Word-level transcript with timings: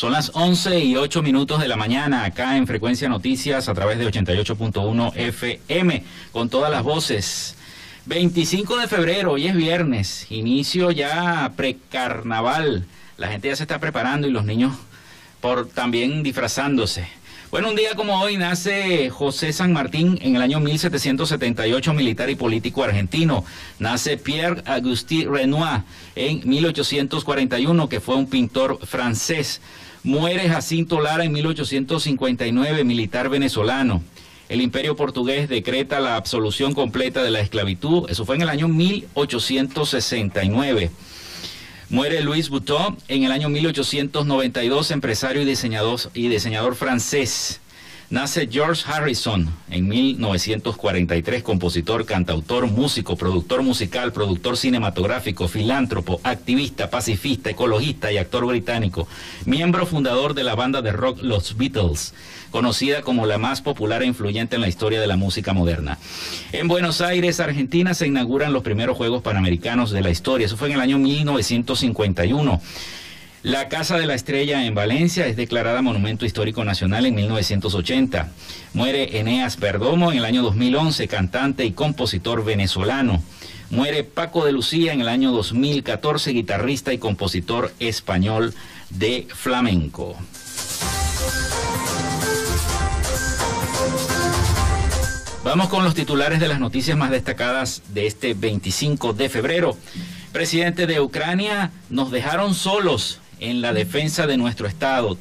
Son 0.00 0.12
las 0.12 0.30
11 0.32 0.80
y 0.80 0.96
8 0.96 1.20
minutos 1.20 1.60
de 1.60 1.68
la 1.68 1.76
mañana 1.76 2.24
acá 2.24 2.56
en 2.56 2.66
Frecuencia 2.66 3.06
Noticias 3.06 3.68
a 3.68 3.74
través 3.74 3.98
de 3.98 4.06
88.1 4.10 5.12
FM 5.14 6.02
con 6.32 6.48
todas 6.48 6.70
las 6.70 6.82
voces. 6.82 7.54
25 8.06 8.78
de 8.78 8.88
febrero, 8.88 9.32
hoy 9.32 9.46
es 9.46 9.54
viernes, 9.54 10.26
inicio 10.30 10.90
ya 10.90 11.52
precarnaval. 11.54 12.86
La 13.18 13.28
gente 13.28 13.48
ya 13.48 13.56
se 13.56 13.64
está 13.64 13.78
preparando 13.78 14.26
y 14.26 14.30
los 14.30 14.46
niños 14.46 14.74
por 15.42 15.68
también 15.68 16.22
disfrazándose. 16.22 17.06
Bueno, 17.50 17.68
un 17.68 17.76
día 17.76 17.94
como 17.94 18.22
hoy 18.22 18.38
nace 18.38 19.10
José 19.10 19.52
San 19.52 19.74
Martín 19.74 20.18
en 20.22 20.34
el 20.34 20.40
año 20.40 20.60
1778, 20.60 21.92
militar 21.92 22.30
y 22.30 22.36
político 22.36 22.84
argentino. 22.84 23.44
Nace 23.78 24.16
Pierre 24.16 24.62
Auguste 24.64 25.26
Renoir 25.28 25.82
en 26.14 26.48
1841, 26.48 27.88
que 27.90 28.00
fue 28.00 28.14
un 28.14 28.30
pintor 28.30 28.78
francés. 28.86 29.60
Muere 30.02 30.48
Jacinto 30.48 31.02
Lara 31.02 31.24
en 31.24 31.32
1859, 31.32 32.84
militar 32.84 33.28
venezolano. 33.28 34.02
El 34.48 34.62
imperio 34.62 34.96
portugués 34.96 35.50
decreta 35.50 36.00
la 36.00 36.16
absolución 36.16 36.72
completa 36.72 37.22
de 37.22 37.30
la 37.30 37.40
esclavitud. 37.40 38.08
Eso 38.08 38.24
fue 38.24 38.36
en 38.36 38.42
el 38.42 38.48
año 38.48 38.66
1869. 38.66 40.90
Muere 41.90 42.22
Louis 42.22 42.48
Vuitton 42.48 42.96
en 43.08 43.24
el 43.24 43.32
año 43.32 43.50
1892, 43.50 44.90
empresario 44.90 45.42
y 45.42 45.44
diseñador, 45.44 46.00
y 46.14 46.28
diseñador 46.28 46.76
francés. 46.76 47.60
Nace 48.10 48.48
George 48.50 48.82
Harrison 48.88 49.48
en 49.70 49.86
1943, 49.86 51.44
compositor, 51.44 52.04
cantautor, 52.04 52.66
músico, 52.66 53.14
productor 53.14 53.62
musical, 53.62 54.12
productor 54.12 54.56
cinematográfico, 54.56 55.46
filántropo, 55.46 56.20
activista, 56.24 56.90
pacifista, 56.90 57.50
ecologista 57.50 58.10
y 58.10 58.18
actor 58.18 58.46
británico, 58.46 59.06
miembro 59.46 59.86
fundador 59.86 60.34
de 60.34 60.42
la 60.42 60.56
banda 60.56 60.82
de 60.82 60.90
rock 60.90 61.22
Los 61.22 61.56
Beatles, 61.56 62.12
conocida 62.50 63.02
como 63.02 63.26
la 63.26 63.38
más 63.38 63.62
popular 63.62 64.02
e 64.02 64.06
influyente 64.06 64.56
en 64.56 64.62
la 64.62 64.68
historia 64.68 65.00
de 65.00 65.06
la 65.06 65.16
música 65.16 65.52
moderna. 65.52 65.96
En 66.50 66.66
Buenos 66.66 67.00
Aires, 67.02 67.38
Argentina, 67.38 67.94
se 67.94 68.08
inauguran 68.08 68.52
los 68.52 68.64
primeros 68.64 68.96
Juegos 68.96 69.22
Panamericanos 69.22 69.92
de 69.92 70.00
la 70.00 70.10
historia. 70.10 70.46
Eso 70.46 70.56
fue 70.56 70.66
en 70.66 70.74
el 70.74 70.80
año 70.80 70.98
1951. 70.98 72.60
La 73.42 73.70
Casa 73.70 73.96
de 73.96 74.04
la 74.04 74.12
Estrella 74.12 74.66
en 74.66 74.74
Valencia 74.74 75.26
es 75.26 75.34
declarada 75.34 75.80
Monumento 75.80 76.26
Histórico 76.26 76.62
Nacional 76.62 77.06
en 77.06 77.14
1980. 77.14 78.28
Muere 78.74 79.18
Eneas 79.18 79.56
Perdomo 79.56 80.12
en 80.12 80.18
el 80.18 80.26
año 80.26 80.42
2011, 80.42 81.08
cantante 81.08 81.64
y 81.64 81.72
compositor 81.72 82.44
venezolano. 82.44 83.22
Muere 83.70 84.04
Paco 84.04 84.44
de 84.44 84.52
Lucía 84.52 84.92
en 84.92 85.00
el 85.00 85.08
año 85.08 85.32
2014, 85.32 86.32
guitarrista 86.32 86.92
y 86.92 86.98
compositor 86.98 87.72
español 87.78 88.52
de 88.90 89.26
flamenco. 89.34 90.16
Vamos 95.44 95.70
con 95.70 95.82
los 95.82 95.94
titulares 95.94 96.40
de 96.40 96.48
las 96.48 96.60
noticias 96.60 96.98
más 96.98 97.10
destacadas 97.10 97.82
de 97.94 98.06
este 98.06 98.34
25 98.34 99.14
de 99.14 99.30
febrero. 99.30 99.78
Presidente 100.30 100.86
de 100.86 101.00
Ucrania, 101.00 101.70
nos 101.88 102.10
dejaron 102.10 102.54
solos 102.54 103.18
en 103.40 103.60
la 103.60 103.72
defensa 103.72 104.26
de 104.26 104.36
nuestro 104.36 104.66
Estado. 104.66 105.18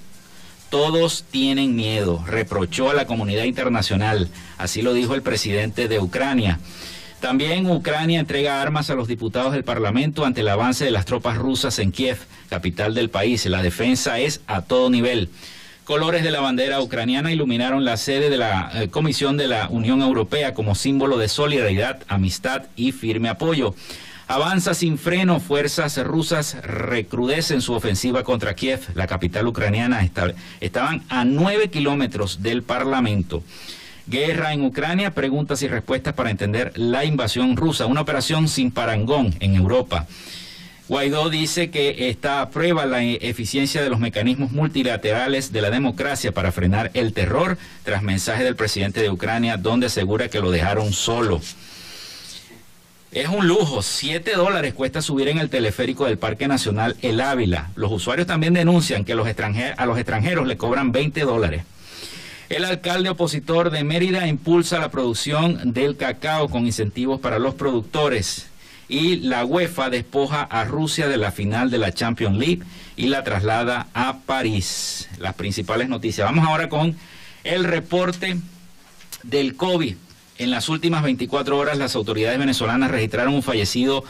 Todos 0.69 1.25
tienen 1.31 1.75
miedo, 1.75 2.23
reprochó 2.27 2.91
a 2.91 2.93
la 2.93 3.07
comunidad 3.07 3.45
internacional. 3.45 4.29
Así 4.57 4.81
lo 4.81 4.93
dijo 4.93 5.15
el 5.15 5.23
presidente 5.23 5.87
de 5.87 5.99
Ucrania. 5.99 6.59
También 7.19 7.69
Ucrania 7.69 8.19
entrega 8.19 8.61
armas 8.61 8.89
a 8.89 8.95
los 8.95 9.07
diputados 9.07 9.51
del 9.51 9.63
Parlamento 9.63 10.25
ante 10.25 10.41
el 10.41 10.47
avance 10.47 10.85
de 10.85 10.91
las 10.91 11.05
tropas 11.05 11.37
rusas 11.37 11.79
en 11.79 11.91
Kiev, 11.91 12.17
capital 12.49 12.93
del 12.93 13.09
país. 13.09 13.45
La 13.47 13.61
defensa 13.61 14.19
es 14.19 14.41
a 14.47 14.61
todo 14.61 14.89
nivel. 14.89 15.29
Colores 15.83 16.23
de 16.23 16.29
la 16.29 16.39
bandera 16.39 16.79
ucraniana 16.81 17.31
iluminaron 17.31 17.83
la 17.83 17.97
sede 17.97 18.29
de 18.29 18.37
la 18.37 18.71
eh, 18.75 18.89
Comisión 18.89 19.37
de 19.37 19.47
la 19.47 19.67
Unión 19.69 20.03
Europea 20.03 20.53
como 20.53 20.75
símbolo 20.75 21.17
de 21.17 21.27
solidaridad, 21.27 22.03
amistad 22.07 22.65
y 22.75 22.91
firme 22.91 23.27
apoyo. 23.27 23.73
Avanza 24.29 24.75
sin 24.75 24.99
freno, 24.99 25.39
fuerzas 25.39 25.97
rusas 26.03 26.55
recrudecen 26.61 27.63
su 27.63 27.73
ofensiva 27.73 28.23
contra 28.23 28.53
Kiev, 28.53 28.81
la 28.93 29.07
capital 29.07 29.47
ucraniana. 29.47 30.07
estaban 30.59 31.01
a 31.09 31.25
nueve 31.25 31.71
kilómetros 31.71 32.43
del 32.43 32.61
Parlamento. 32.61 33.41
Guerra 34.05 34.53
en 34.53 34.63
Ucrania, 34.63 35.15
preguntas 35.15 35.63
y 35.63 35.67
respuestas 35.67 36.13
para 36.13 36.29
entender 36.29 36.73
la 36.75 37.05
invasión 37.05 37.57
rusa, 37.57 37.87
una 37.87 38.01
operación 38.01 38.47
sin 38.47 38.69
parangón 38.69 39.33
en 39.39 39.55
Europa. 39.55 40.05
Guaidó 40.87 41.31
dice 41.31 41.71
que 41.71 42.09
está 42.09 42.41
a 42.41 42.51
prueba 42.51 42.85
la 42.85 43.01
eficiencia 43.01 43.81
de 43.81 43.89
los 43.89 43.99
mecanismos 43.99 44.51
multilaterales 44.51 45.51
de 45.51 45.61
la 45.61 45.71
democracia 45.71 46.31
para 46.31 46.51
frenar 46.51 46.91
el 46.93 47.13
terror, 47.13 47.57
tras 47.83 48.03
mensaje 48.03 48.43
del 48.43 48.55
presidente 48.55 49.01
de 49.01 49.09
Ucrania, 49.09 49.57
donde 49.57 49.87
asegura 49.87 50.29
que 50.29 50.39
lo 50.39 50.51
dejaron 50.51 50.93
solo. 50.93 51.41
Es 53.11 53.27
un 53.27 53.47
lujo, 53.47 53.81
7 53.81 54.33
dólares 54.35 54.75
cuesta 54.75 55.01
subir 55.01 55.29
en 55.29 55.39
el 55.39 55.49
teleférico 55.49 56.05
del 56.05 56.19
Parque 56.19 56.47
Nacional 56.47 56.95
El 57.01 57.21
Ávila. 57.21 57.71
Los 57.75 57.91
usuarios 57.91 58.27
también 58.27 58.53
denuncian 58.53 59.03
que 59.03 59.13
a 59.13 59.15
los 59.15 59.27
extranjeros 59.27 60.45
le 60.45 60.57
cobran 60.57 60.91
20 60.91 61.21
dólares. 61.21 61.63
El 62.49 62.65
alcalde 62.65 63.09
opositor 63.09 63.71
de 63.71 63.83
Mérida 63.83 64.27
impulsa 64.27 64.77
la 64.77 64.91
producción 64.91 65.73
del 65.73 65.97
cacao 65.97 66.49
con 66.49 66.67
incentivos 66.67 67.19
para 67.19 67.39
los 67.39 67.55
productores. 67.55 68.45
Y 68.87 69.17
la 69.17 69.43
UEFA 69.43 69.89
despoja 69.89 70.43
a 70.43 70.63
Rusia 70.65 71.07
de 71.07 71.17
la 71.17 71.31
final 71.31 71.71
de 71.71 71.79
la 71.79 71.91
Champions 71.91 72.37
League 72.37 72.61
y 72.95 73.07
la 73.07 73.23
traslada 73.23 73.87
a 73.95 74.19
París. 74.19 75.09
Las 75.17 75.33
principales 75.33 75.89
noticias. 75.89 76.27
Vamos 76.27 76.47
ahora 76.47 76.69
con 76.69 76.95
el 77.43 77.63
reporte 77.63 78.37
del 79.23 79.55
COVID. 79.55 79.95
En 80.39 80.51
las 80.51 80.69
últimas 80.69 81.03
24 81.03 81.57
horas 81.57 81.77
las 81.77 81.97
autoridades 81.97 82.39
venezolanas 82.39 82.89
registraron 82.89 83.33
un 83.33 83.43
fallecido 83.43 84.05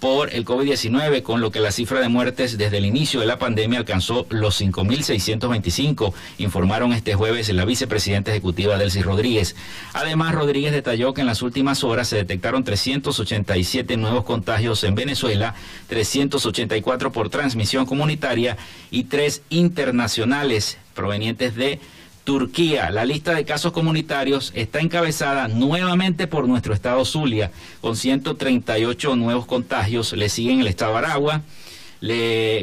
por 0.00 0.34
el 0.34 0.46
COVID-19, 0.46 1.22
con 1.22 1.42
lo 1.42 1.50
que 1.50 1.60
la 1.60 1.72
cifra 1.72 2.00
de 2.00 2.08
muertes 2.08 2.56
desde 2.56 2.78
el 2.78 2.86
inicio 2.86 3.20
de 3.20 3.26
la 3.26 3.38
pandemia 3.38 3.80
alcanzó 3.80 4.26
los 4.30 4.62
5.625, 4.62 6.14
informaron 6.38 6.94
este 6.94 7.14
jueves 7.14 7.50
la 7.50 7.66
vicepresidenta 7.66 8.30
ejecutiva 8.30 8.78
Delcy 8.78 9.02
Rodríguez. 9.02 9.56
Además, 9.92 10.34
Rodríguez 10.34 10.72
detalló 10.72 11.12
que 11.12 11.20
en 11.20 11.26
las 11.26 11.42
últimas 11.42 11.84
horas 11.84 12.08
se 12.08 12.16
detectaron 12.16 12.64
387 12.64 13.98
nuevos 13.98 14.24
contagios 14.24 14.84
en 14.84 14.94
Venezuela, 14.94 15.54
384 15.88 17.12
por 17.12 17.28
transmisión 17.28 17.84
comunitaria 17.84 18.56
y 18.90 19.04
tres 19.04 19.42
internacionales 19.50 20.78
provenientes 20.94 21.54
de 21.56 21.78
Turquía, 22.24 22.90
la 22.90 23.04
lista 23.04 23.34
de 23.34 23.44
casos 23.44 23.72
comunitarios 23.72 24.50
está 24.54 24.80
encabezada 24.80 25.46
nuevamente 25.46 26.26
por 26.26 26.48
nuestro 26.48 26.72
estado 26.72 27.04
Zulia, 27.04 27.50
con 27.82 27.96
138 27.96 29.14
nuevos 29.16 29.44
contagios. 29.44 30.14
Le 30.14 30.30
siguen 30.30 30.60
el 30.60 30.66
estado 30.66 30.96
Aragua, 30.96 31.42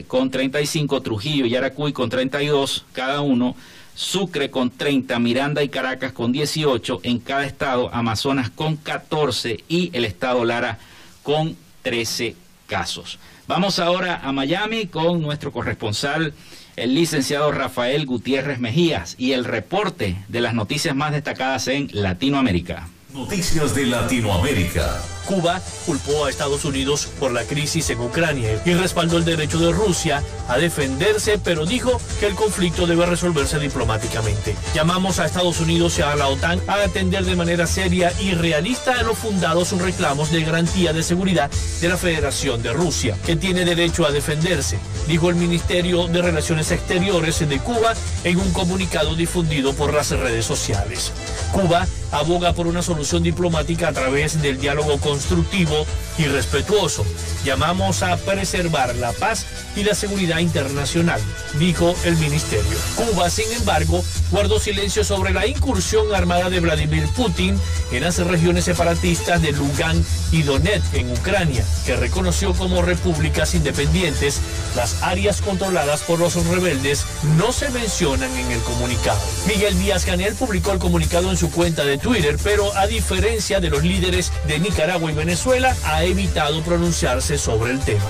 con 0.07 0.31
35, 0.31 1.01
Trujillo 1.01 1.45
y 1.45 1.55
Aracuy 1.55 1.93
con 1.93 2.09
32 2.09 2.85
cada 2.91 3.21
uno. 3.21 3.55
Sucre 3.93 4.49
con 4.49 4.71
30, 4.71 5.19
Miranda 5.19 5.61
y 5.61 5.69
Caracas 5.69 6.11
con 6.11 6.31
18, 6.31 7.01
en 7.03 7.19
cada 7.19 7.45
estado 7.45 7.93
Amazonas 7.93 8.49
con 8.49 8.77
14 8.77 9.63
y 9.67 9.91
el 9.93 10.05
estado 10.05 10.43
Lara 10.43 10.79
con 11.21 11.55
13 11.83 12.35
casos. 12.65 13.19
Vamos 13.47 13.77
ahora 13.79 14.21
a 14.23 14.31
Miami 14.31 14.87
con 14.87 15.21
nuestro 15.21 15.51
corresponsal 15.51 16.33
el 16.81 16.95
licenciado 16.95 17.51
Rafael 17.51 18.07
Gutiérrez 18.07 18.59
Mejías 18.59 19.15
y 19.19 19.33
el 19.33 19.45
reporte 19.45 20.15
de 20.29 20.41
las 20.41 20.55
noticias 20.55 20.95
más 20.95 21.11
destacadas 21.11 21.67
en 21.67 21.89
Latinoamérica. 21.91 22.87
Noticias 23.13 23.75
de 23.75 23.87
Latinoamérica. 23.87 25.01
Cuba 25.25 25.61
culpó 25.85 26.25
a 26.25 26.29
Estados 26.29 26.63
Unidos 26.65 27.07
por 27.19 27.31
la 27.31 27.43
crisis 27.43 27.89
en 27.89 27.99
Ucrania 27.99 28.61
y 28.65 28.73
respaldó 28.73 29.17
el 29.17 29.25
derecho 29.25 29.59
de 29.59 29.71
Rusia 29.71 30.23
a 30.47 30.57
defenderse, 30.57 31.37
pero 31.37 31.65
dijo 31.65 31.99
que 32.19 32.27
el 32.27 32.35
conflicto 32.35 32.87
debe 32.87 33.05
resolverse 33.05 33.59
diplomáticamente. 33.59 34.55
Llamamos 34.73 35.19
a 35.19 35.25
Estados 35.25 35.59
Unidos 35.59 35.99
y 35.99 36.01
a 36.01 36.15
la 36.15 36.27
OTAN 36.27 36.61
a 36.67 36.75
atender 36.75 37.25
de 37.25 37.35
manera 37.35 37.67
seria 37.67 38.13
y 38.19 38.31
realista 38.33 38.99
a 38.99 39.03
los 39.03 39.17
fundados 39.17 39.71
reclamos 39.71 40.31
de 40.31 40.43
garantía 40.43 40.93
de 40.93 41.03
seguridad 41.03 41.51
de 41.81 41.89
la 41.89 41.97
Federación 41.97 42.61
de 42.63 42.73
Rusia, 42.73 43.17
que 43.25 43.35
tiene 43.35 43.65
derecho 43.65 44.05
a 44.05 44.11
defenderse, 44.11 44.79
dijo 45.07 45.29
el 45.29 45.35
Ministerio 45.35 46.07
de 46.07 46.21
Relaciones 46.21 46.71
Exteriores 46.71 47.47
de 47.47 47.59
Cuba 47.59 47.93
en 48.23 48.39
un 48.39 48.51
comunicado 48.51 49.15
difundido 49.15 49.73
por 49.73 49.93
las 49.93 50.11
redes 50.11 50.45
sociales. 50.45 51.11
Cuba 51.51 51.87
aboga 52.11 52.53
por 52.53 52.67
una 52.67 52.81
solución 52.81 53.23
diplomática 53.23 53.89
a 53.89 53.93
través 53.93 54.41
del 54.41 54.59
diálogo 54.59 54.97
constructivo 54.99 55.85
y 56.21 56.27
respetuoso. 56.27 57.05
Llamamos 57.43 58.03
a 58.03 58.17
preservar 58.17 58.95
la 58.95 59.11
paz 59.13 59.45
y 59.75 59.83
la 59.83 59.95
seguridad 59.95 60.39
internacional, 60.39 61.19
dijo 61.57 61.95
el 62.05 62.15
ministerio. 62.17 62.77
Cuba, 62.95 63.29
sin 63.29 63.51
embargo, 63.53 64.03
guardó 64.29 64.59
silencio 64.59 65.03
sobre 65.03 65.33
la 65.33 65.47
incursión 65.47 66.13
armada 66.13 66.49
de 66.49 66.59
Vladimir 66.59 67.07
Putin 67.15 67.59
en 67.91 68.03
las 68.03 68.17
regiones 68.19 68.65
separatistas 68.65 69.41
de 69.41 69.51
Lugansk 69.51 70.07
y 70.31 70.43
Donetsk 70.43 70.93
en 70.93 71.11
Ucrania, 71.11 71.65
que 71.85 71.95
reconoció 71.95 72.53
como 72.53 72.81
repúblicas 72.81 73.55
independientes 73.55 74.39
las 74.75 75.01
áreas 75.03 75.41
controladas 75.41 76.01
por 76.01 76.19
los 76.19 76.35
rebeldes 76.47 77.05
no 77.37 77.51
se 77.51 77.69
mencionan 77.71 78.31
en 78.37 78.51
el 78.51 78.61
comunicado. 78.61 79.19
Miguel 79.47 79.77
Díaz 79.79 80.05
Canel 80.05 80.35
publicó 80.35 80.71
el 80.71 80.79
comunicado 80.79 81.29
en 81.29 81.37
su 81.37 81.51
cuenta 81.51 81.83
de 81.83 81.97
Twitter, 81.97 82.37
pero 82.43 82.73
a 82.77 82.87
diferencia 82.87 83.59
de 83.59 83.69
los 83.69 83.83
líderes 83.83 84.31
de 84.47 84.59
Nicaragua 84.59 85.11
y 85.11 85.15
Venezuela, 85.15 85.75
ha 85.85 86.03
evitado 86.11 86.61
pronunciarse 86.61 87.37
sobre 87.37 87.71
el 87.71 87.79
tema. 87.79 88.03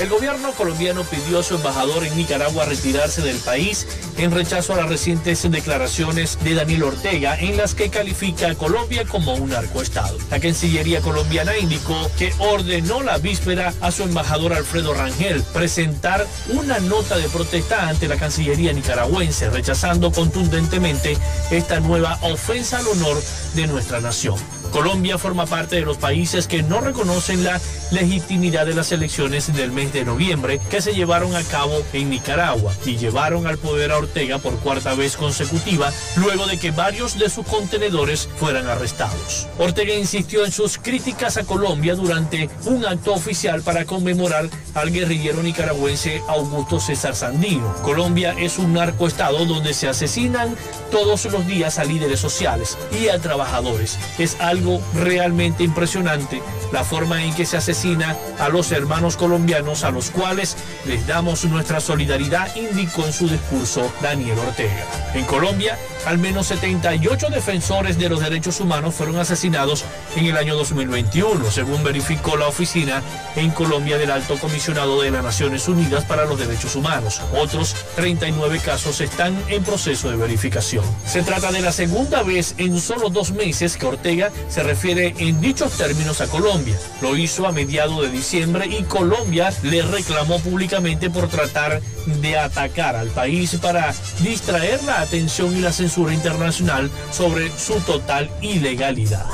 El 0.00 0.08
gobierno 0.08 0.52
colombiano 0.52 1.04
pidió 1.04 1.38
a 1.38 1.42
su 1.42 1.54
embajador 1.54 2.04
en 2.04 2.16
Nicaragua 2.16 2.64
retirarse 2.64 3.22
del 3.22 3.36
país 3.36 3.86
en 4.16 4.30
rechazo 4.30 4.72
a 4.72 4.76
las 4.76 4.88
recientes 4.88 5.48
declaraciones 5.50 6.38
de 6.42 6.54
Daniel 6.54 6.84
Ortega 6.84 7.38
en 7.38 7.56
las 7.56 7.74
que 7.74 7.90
califica 7.90 8.50
a 8.50 8.54
Colombia 8.54 9.04
como 9.04 9.34
un 9.34 9.50
narcoestado. 9.50 10.18
La 10.30 10.40
Cancillería 10.40 11.00
colombiana 11.02 11.56
indicó 11.56 12.10
que 12.18 12.32
ordenó 12.38 13.02
la 13.02 13.18
víspera 13.18 13.74
a 13.80 13.90
su 13.90 14.02
embajador 14.02 14.54
Alfredo 14.54 14.94
Rangel 14.94 15.42
presentar 15.52 16.26
una 16.48 16.78
nota 16.80 17.16
de 17.16 17.28
protesta 17.28 17.88
ante 17.88 18.08
la 18.08 18.16
Cancillería 18.16 18.72
nicaragüense, 18.72 19.50
rechazando 19.50 20.10
contundentemente 20.10 21.16
esta 21.50 21.80
nueva 21.80 22.18
ofensa 22.22 22.78
al 22.78 22.88
honor 22.88 23.22
de 23.54 23.66
nuestra 23.66 24.00
nación. 24.00 24.36
Colombia 24.72 25.18
forma 25.18 25.44
parte 25.44 25.76
de 25.76 25.82
los 25.82 25.98
países 25.98 26.48
que 26.48 26.62
no 26.62 26.80
reconocen 26.80 27.44
la 27.44 27.60
legitimidad 27.90 28.64
de 28.64 28.74
las 28.74 28.90
elecciones 28.90 29.54
del 29.54 29.70
mes 29.70 29.92
de 29.92 30.06
noviembre 30.06 30.60
que 30.70 30.80
se 30.80 30.94
llevaron 30.94 31.36
a 31.36 31.42
cabo 31.44 31.82
en 31.92 32.08
Nicaragua 32.08 32.72
y 32.86 32.96
llevaron 32.96 33.46
al 33.46 33.58
poder 33.58 33.92
a 33.92 33.98
Ortega 33.98 34.38
por 34.38 34.58
cuarta 34.60 34.94
vez 34.94 35.18
consecutiva 35.18 35.92
luego 36.16 36.46
de 36.46 36.58
que 36.58 36.70
varios 36.70 37.18
de 37.18 37.28
sus 37.28 37.46
contenedores 37.46 38.30
fueran 38.36 38.66
arrestados. 38.66 39.46
Ortega 39.58 39.94
insistió 39.94 40.44
en 40.46 40.52
sus 40.52 40.78
críticas 40.78 41.36
a 41.36 41.44
Colombia 41.44 41.94
durante 41.94 42.48
un 42.64 42.86
acto 42.86 43.12
oficial 43.12 43.60
para 43.60 43.84
conmemorar 43.84 44.48
al 44.72 44.90
guerrillero 44.90 45.42
nicaragüense 45.42 46.22
Augusto 46.28 46.80
César 46.80 47.14
Sandino. 47.14 47.74
Colombia 47.82 48.34
es 48.38 48.58
un 48.58 48.72
narcoestado 48.72 49.44
donde 49.44 49.74
se 49.74 49.88
asesinan 49.88 50.56
todos 50.92 51.24
los 51.24 51.46
días 51.46 51.80
a 51.80 51.84
líderes 51.84 52.20
sociales 52.20 52.78
y 52.92 53.08
a 53.08 53.18
trabajadores. 53.18 53.98
Es 54.18 54.36
algo 54.40 54.80
realmente 54.94 55.64
impresionante 55.64 56.40
la 56.70 56.84
forma 56.84 57.24
en 57.24 57.34
que 57.34 57.46
se 57.46 57.56
asesina 57.56 58.16
a 58.38 58.48
los 58.48 58.72
hermanos 58.72 59.16
colombianos 59.16 59.84
a 59.84 59.90
los 59.90 60.10
cuales 60.10 60.56
les 60.86 61.06
damos 61.06 61.44
nuestra 61.44 61.80
solidaridad, 61.80 62.54
indicó 62.56 63.04
en 63.04 63.12
su 63.12 63.28
discurso 63.28 63.92
Daniel 64.00 64.38
Ortega. 64.38 64.86
En 65.14 65.24
Colombia, 65.24 65.78
al 66.06 66.18
menos 66.18 66.46
78 66.48 67.28
defensores 67.28 67.98
de 67.98 68.08
los 68.08 68.20
derechos 68.20 68.60
humanos 68.60 68.94
fueron 68.94 69.18
asesinados 69.18 69.84
en 70.16 70.26
el 70.26 70.36
año 70.36 70.56
2021, 70.56 71.50
según 71.50 71.84
verificó 71.84 72.36
la 72.36 72.48
oficina 72.48 73.02
en 73.36 73.50
Colombia 73.50 73.98
del 73.98 74.10
Alto 74.10 74.36
Comisionado 74.38 75.02
de 75.02 75.10
las 75.10 75.22
Naciones 75.22 75.68
Unidas 75.68 76.04
para 76.04 76.24
los 76.24 76.38
Derechos 76.38 76.74
Humanos. 76.74 77.20
Otros 77.38 77.76
39 77.96 78.60
casos 78.64 79.00
están 79.00 79.36
en 79.48 79.62
proceso 79.62 80.10
de 80.10 80.16
verificación. 80.16 80.81
Se 81.06 81.22
trata 81.22 81.52
de 81.52 81.60
la 81.60 81.72
segunda 81.72 82.22
vez 82.22 82.54
en 82.58 82.80
solo 82.80 83.10
dos 83.10 83.32
meses 83.32 83.76
que 83.76 83.86
Ortega 83.86 84.30
se 84.48 84.62
refiere 84.62 85.14
en 85.18 85.40
dichos 85.40 85.72
términos 85.72 86.20
a 86.20 86.26
Colombia. 86.26 86.78
Lo 87.00 87.16
hizo 87.16 87.46
a 87.46 87.52
mediados 87.52 88.02
de 88.02 88.10
diciembre 88.10 88.66
y 88.66 88.82
Colombia 88.84 89.52
le 89.62 89.82
reclamó 89.82 90.38
públicamente 90.38 91.10
por 91.10 91.28
tratar 91.28 91.80
de 92.06 92.38
atacar 92.38 92.96
al 92.96 93.08
país 93.08 93.56
para 93.60 93.94
distraer 94.20 94.82
la 94.84 95.00
atención 95.00 95.56
y 95.56 95.60
la 95.60 95.72
censura 95.72 96.14
internacional 96.14 96.90
sobre 97.10 97.50
su 97.58 97.74
total 97.80 98.30
ilegalidad. 98.40 99.26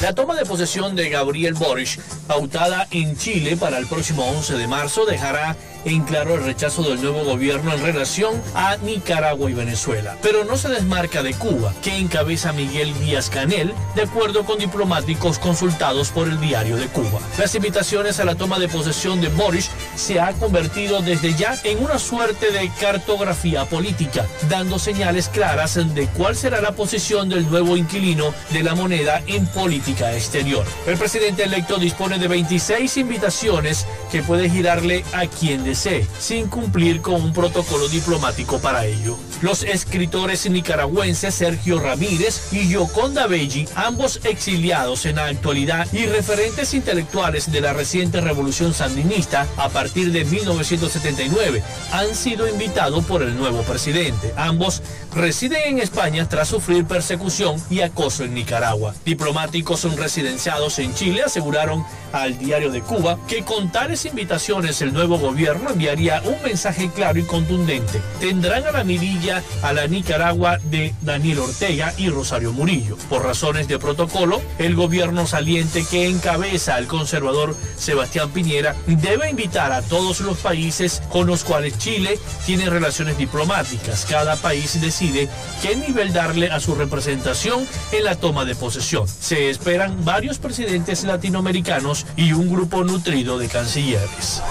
La 0.00 0.14
toma 0.14 0.34
de 0.34 0.46
posesión 0.46 0.96
de 0.96 1.10
Gabriel 1.10 1.52
Boric, 1.54 2.00
pautada 2.26 2.88
en 2.90 3.18
Chile 3.18 3.56
para 3.58 3.76
el 3.76 3.86
próximo 3.86 4.24
11 4.30 4.54
de 4.54 4.66
marzo, 4.66 5.04
dejará 5.04 5.56
en 5.84 6.02
claro 6.02 6.34
el 6.34 6.44
rechazo 6.44 6.82
del 6.82 7.00
nuevo 7.02 7.24
gobierno 7.24 7.72
en 7.72 7.82
relación 7.82 8.40
a 8.54 8.76
Nicaragua 8.78 9.50
y 9.50 9.54
Venezuela. 9.54 10.16
Pero 10.22 10.44
no 10.44 10.56
se 10.56 10.68
desmarca 10.68 11.22
de 11.22 11.34
Cuba, 11.34 11.72
que 11.82 11.96
encabeza 11.96 12.52
Miguel 12.52 12.92
Díaz 13.00 13.30
Canel, 13.30 13.74
de 13.94 14.02
acuerdo 14.02 14.44
con 14.44 14.58
diplomáticos 14.58 15.38
consultados 15.38 16.10
por 16.10 16.28
el 16.28 16.40
diario 16.40 16.76
de 16.76 16.86
Cuba. 16.86 17.20
Las 17.38 17.54
invitaciones 17.54 18.20
a 18.20 18.24
la 18.24 18.34
toma 18.34 18.58
de 18.58 18.68
posesión 18.68 19.20
de 19.20 19.28
Boric 19.28 19.64
se 19.96 20.20
ha 20.20 20.32
convertido 20.32 21.00
desde 21.00 21.34
ya 21.34 21.56
en 21.64 21.82
una 21.82 21.98
suerte 21.98 22.50
de 22.50 22.70
cartografía 22.80 23.64
política, 23.64 24.26
dando 24.48 24.78
señales 24.78 25.28
claras 25.28 25.74
de 25.74 26.06
cuál 26.08 26.36
será 26.36 26.60
la 26.60 26.72
posición 26.72 27.28
del 27.28 27.48
nuevo 27.50 27.76
inquilino 27.76 28.34
de 28.50 28.62
la 28.62 28.74
moneda 28.74 29.22
en 29.26 29.46
política 29.46 30.14
exterior. 30.14 30.64
El 30.86 30.96
presidente 30.96 31.44
electo 31.44 31.78
dispone 31.78 32.18
de 32.18 32.28
26 32.28 32.96
invitaciones 32.96 33.86
que 34.10 34.22
puede 34.22 34.48
girarle 34.48 35.04
a 35.12 35.26
quien 35.26 35.64
sin 35.74 36.48
cumplir 36.48 37.00
con 37.00 37.14
un 37.14 37.32
protocolo 37.32 37.88
diplomático 37.88 38.58
para 38.58 38.86
ello. 38.86 39.16
Los 39.42 39.62
escritores 39.62 40.48
nicaragüenses 40.50 41.34
Sergio 41.34 41.80
Ramírez 41.80 42.52
y 42.52 42.68
Yoconda 42.68 43.26
Belli, 43.26 43.66
ambos 43.74 44.20
exiliados 44.24 45.06
en 45.06 45.16
la 45.16 45.26
actualidad 45.26 45.86
y 45.92 46.06
referentes 46.06 46.74
intelectuales 46.74 47.50
de 47.50 47.60
la 47.60 47.72
reciente 47.72 48.20
revolución 48.20 48.74
sandinista 48.74 49.46
a 49.56 49.68
partir 49.68 50.12
de 50.12 50.24
1979, 50.24 51.62
han 51.92 52.14
sido 52.14 52.48
invitados 52.48 53.04
por 53.04 53.22
el 53.22 53.36
nuevo 53.36 53.62
presidente. 53.62 54.32
Ambos 54.36 54.82
residen 55.14 55.62
en 55.66 55.78
España 55.78 56.28
tras 56.28 56.48
sufrir 56.48 56.84
persecución 56.84 57.56
y 57.70 57.80
acoso 57.80 58.24
en 58.24 58.34
Nicaragua. 58.34 58.94
Diplomáticos 59.04 59.80
son 59.80 59.96
residenciados 59.96 60.78
en 60.78 60.94
Chile 60.94 61.22
aseguraron 61.24 61.84
al 62.12 62.38
diario 62.38 62.70
de 62.70 62.80
Cuba 62.80 63.18
que 63.28 63.44
con 63.44 63.70
tales 63.70 64.04
invitaciones 64.04 64.80
el 64.82 64.92
nuevo 64.92 65.18
gobierno 65.18 65.59
enviaría 65.68 66.22
un 66.24 66.42
mensaje 66.42 66.90
claro 66.94 67.18
y 67.18 67.24
contundente. 67.24 68.00
Tendrán 68.20 68.64
a 68.64 68.72
la 68.72 68.84
mirilla 68.84 69.42
a 69.62 69.74
la 69.74 69.86
Nicaragua 69.86 70.58
de 70.64 70.94
Daniel 71.02 71.40
Ortega 71.40 71.92
y 71.98 72.08
Rosario 72.08 72.52
Murillo. 72.52 72.96
Por 73.10 73.24
razones 73.24 73.68
de 73.68 73.78
protocolo, 73.78 74.40
el 74.58 74.74
gobierno 74.74 75.26
saliente 75.26 75.84
que 75.84 76.08
encabeza 76.08 76.78
el 76.78 76.86
conservador 76.86 77.54
Sebastián 77.76 78.30
Piñera 78.30 78.74
debe 78.86 79.28
invitar 79.28 79.72
a 79.72 79.82
todos 79.82 80.20
los 80.20 80.38
países 80.38 81.02
con 81.10 81.26
los 81.26 81.44
cuales 81.44 81.76
Chile 81.76 82.18
tiene 82.46 82.70
relaciones 82.70 83.18
diplomáticas. 83.18 84.06
Cada 84.08 84.36
país 84.36 84.80
decide 84.80 85.28
qué 85.60 85.76
nivel 85.76 86.12
darle 86.12 86.50
a 86.50 86.60
su 86.60 86.74
representación 86.74 87.66
en 87.92 88.04
la 88.04 88.14
toma 88.14 88.44
de 88.44 88.54
posesión. 88.54 89.06
Se 89.08 89.50
esperan 89.50 90.04
varios 90.04 90.38
presidentes 90.38 91.04
latinoamericanos 91.04 92.06
y 92.16 92.32
un 92.32 92.50
grupo 92.50 92.84
nutrido 92.84 93.38
de 93.38 93.48
cancilleres. 93.48 94.42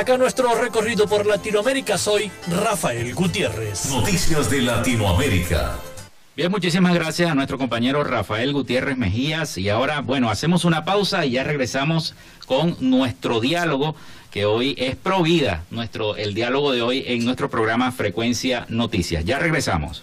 Acá 0.00 0.16
nuestro 0.16 0.54
recorrido 0.54 1.06
por 1.06 1.26
Latinoamérica. 1.26 1.98
Soy 1.98 2.30
Rafael 2.48 3.14
Gutiérrez. 3.14 3.86
Noticias 3.86 4.50
de 4.50 4.62
Latinoamérica. 4.62 5.78
Bien, 6.34 6.50
muchísimas 6.50 6.94
gracias 6.94 7.30
a 7.30 7.34
nuestro 7.34 7.58
compañero 7.58 8.02
Rafael 8.04 8.52
Gutiérrez 8.52 8.96
Mejías. 8.96 9.58
Y 9.58 9.68
ahora, 9.68 10.00
bueno, 10.00 10.30
hacemos 10.30 10.64
una 10.64 10.84
pausa 10.84 11.26
y 11.26 11.32
ya 11.32 11.44
regresamos 11.44 12.14
con 12.46 12.76
nuestro 12.80 13.40
diálogo, 13.40 13.94
que 14.30 14.46
hoy 14.46 14.74
es 14.78 14.96
pro 14.96 15.22
vida, 15.22 15.64
nuestro, 15.70 16.16
el 16.16 16.32
diálogo 16.32 16.72
de 16.72 16.80
hoy 16.80 17.04
en 17.06 17.24
nuestro 17.24 17.50
programa 17.50 17.92
Frecuencia 17.92 18.64
Noticias. 18.68 19.24
Ya 19.24 19.38
regresamos. 19.38 20.02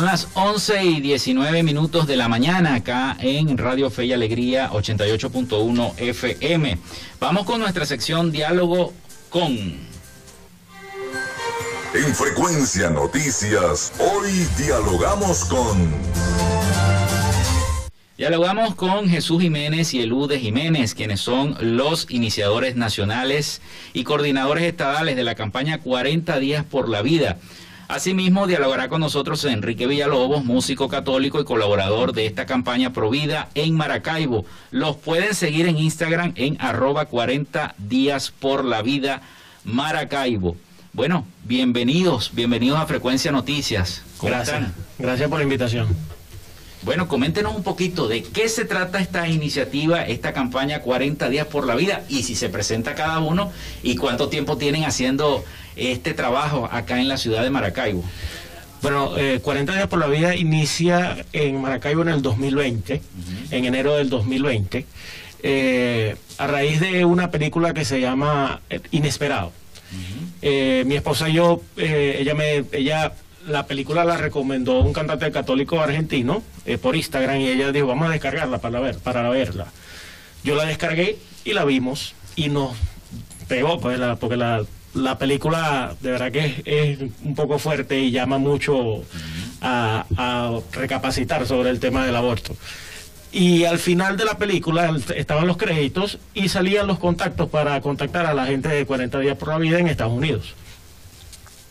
Son 0.00 0.06
las 0.06 0.28
11 0.32 0.82
y 0.82 1.00
19 1.02 1.62
minutos 1.62 2.06
de 2.06 2.16
la 2.16 2.26
mañana 2.26 2.76
acá 2.76 3.18
en 3.20 3.58
Radio 3.58 3.90
Fe 3.90 4.06
y 4.06 4.14
Alegría 4.14 4.70
88.1 4.70 5.92
FM. 5.98 6.78
Vamos 7.20 7.44
con 7.44 7.60
nuestra 7.60 7.84
sección 7.84 8.32
Diálogo 8.32 8.94
con... 9.28 9.52
En 9.52 9.78
Frecuencia 12.14 12.88
Noticias, 12.88 13.92
hoy 13.98 14.30
dialogamos 14.56 15.44
con... 15.44 15.92
Dialogamos 18.16 18.74
con 18.76 19.06
Jesús 19.06 19.42
Jiménez 19.42 19.92
y 19.92 20.00
Elude 20.00 20.40
Jiménez, 20.40 20.94
quienes 20.94 21.20
son 21.20 21.58
los 21.60 22.06
iniciadores 22.08 22.74
nacionales 22.74 23.60
y 23.92 24.04
coordinadores 24.04 24.64
estadales 24.64 25.16
de 25.16 25.24
la 25.24 25.34
campaña 25.34 25.82
40 25.82 26.38
días 26.38 26.64
por 26.64 26.88
la 26.88 27.02
vida 27.02 27.36
Asimismo, 27.90 28.46
dialogará 28.46 28.88
con 28.88 29.00
nosotros 29.00 29.44
Enrique 29.44 29.88
Villalobos, 29.88 30.44
músico 30.44 30.88
católico 30.88 31.40
y 31.40 31.44
colaborador 31.44 32.12
de 32.12 32.24
esta 32.24 32.46
campaña 32.46 32.92
Provida 32.92 33.48
en 33.56 33.74
Maracaibo. 33.74 34.44
Los 34.70 34.94
pueden 34.94 35.34
seguir 35.34 35.66
en 35.66 35.76
Instagram 35.76 36.32
en 36.36 36.56
arroba 36.60 37.06
40 37.06 37.74
días 37.78 38.30
por 38.30 38.64
la 38.64 38.82
vida 38.82 39.22
Maracaibo. 39.64 40.56
Bueno, 40.92 41.26
bienvenidos, 41.42 42.30
bienvenidos 42.32 42.78
a 42.78 42.86
Frecuencia 42.86 43.32
Noticias. 43.32 44.04
Gracias. 44.22 44.70
Gracias 44.96 45.28
por 45.28 45.38
la 45.38 45.42
invitación. 45.42 45.88
Bueno, 46.82 47.08
coméntenos 47.08 47.54
un 47.54 47.62
poquito 47.62 48.08
de 48.08 48.22
qué 48.22 48.48
se 48.48 48.64
trata 48.64 49.00
esta 49.00 49.28
iniciativa, 49.28 50.02
esta 50.02 50.32
campaña 50.32 50.80
40 50.80 51.28
días 51.28 51.46
por 51.46 51.66
la 51.66 51.74
vida 51.74 52.04
y 52.08 52.22
si 52.22 52.34
se 52.34 52.48
presenta 52.48 52.94
cada 52.94 53.18
uno 53.18 53.52
y 53.82 53.96
cuánto 53.96 54.30
tiempo 54.30 54.56
tienen 54.56 54.84
haciendo 54.84 55.44
este 55.76 56.14
trabajo 56.14 56.68
acá 56.72 56.98
en 56.98 57.08
la 57.08 57.18
ciudad 57.18 57.42
de 57.42 57.50
Maracaibo. 57.50 58.02
Bueno, 58.80 59.12
40 59.42 59.72
eh, 59.72 59.76
días 59.76 59.88
por 59.88 59.98
la 59.98 60.06
vida 60.06 60.34
inicia 60.34 61.26
en 61.34 61.60
Maracaibo 61.60 62.00
en 62.00 62.08
el 62.08 62.22
2020, 62.22 63.02
en 63.50 63.64
enero 63.66 63.96
del 63.96 64.08
2020, 64.08 64.86
eh, 65.42 66.16
a 66.38 66.46
raíz 66.46 66.80
de 66.80 67.04
una 67.04 67.30
película 67.30 67.74
que 67.74 67.84
se 67.84 68.00
llama 68.00 68.62
eh, 68.70 68.80
Inesperado. 68.90 69.52
mi 70.40 70.94
esposa 70.96 71.28
y 71.28 71.34
yo, 71.34 71.60
ella 71.76 72.34
me, 72.34 72.64
ella 72.72 73.12
la 73.46 73.66
película 73.66 74.04
la 74.04 74.16
recomendó 74.16 74.80
un 74.80 74.92
cantante 74.92 75.30
católico 75.30 75.80
argentino 75.80 76.42
eh, 76.66 76.78
por 76.78 76.96
Instagram 76.96 77.40
y 77.40 77.48
ella 77.48 77.72
dijo, 77.72 77.86
vamos 77.86 78.08
a 78.08 78.12
descargarla 78.12 78.58
para, 78.58 78.80
ver, 78.80 78.98
para 78.98 79.28
verla. 79.30 79.66
Yo 80.44 80.54
la 80.54 80.64
descargué 80.64 81.18
y 81.44 81.52
la 81.52 81.64
vimos 81.64 82.14
y 82.36 82.48
nos 82.48 82.76
pegó, 83.48 83.80
pues, 83.80 83.98
la, 83.98 84.16
porque 84.16 84.36
la, 84.36 84.64
la 84.94 85.18
película 85.18 85.94
de 86.00 86.10
verdad 86.10 86.32
que 86.32 86.62
es, 86.64 86.98
un 87.24 87.34
poco 87.34 87.58
fuerte 87.58 87.98
y 87.98 88.10
llama 88.10 88.38
mucho 88.38 89.02
a, 89.60 90.06
a, 90.16 90.58
recapacitar 90.72 91.46
sobre 91.46 91.70
el 91.70 91.80
tema 91.80 92.04
del 92.04 92.16
aborto. 92.16 92.56
Y 93.32 93.64
al 93.64 93.78
final 93.78 94.16
de 94.16 94.24
la 94.24 94.38
película 94.38 94.96
estaban 95.14 95.46
los 95.46 95.56
créditos 95.56 96.18
y 96.34 96.48
salían 96.48 96.88
los 96.88 96.98
contactos 96.98 97.48
para 97.48 97.80
contactar 97.80 98.26
a 98.26 98.34
la 98.34 98.46
gente 98.46 98.68
de 98.68 98.84
40 98.84 99.20
días 99.20 99.36
por 99.36 99.48
la 99.48 99.58
vida 99.58 99.78
en 99.78 99.86
Estados 99.86 100.12
Unidos 100.12 100.54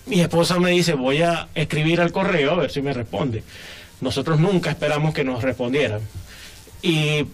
mi 0.10 0.22
esposa 0.22 0.60
me 0.60 0.72
dice, 0.72 0.94
voy 0.94 1.22
a 1.22 1.48
escribir 1.56 2.02
al 2.02 2.12
correo 2.12 2.52
a 2.52 2.56
ver 2.56 2.72
si 2.72 2.82
me 2.82 2.94
responde. 2.94 3.44
Nosotros 4.02 4.40
nunca 4.40 4.72
esperamos 4.72 5.14
que 5.14 5.24
nos 5.24 5.44
respondieran. 5.44 6.02
Y 6.82 7.26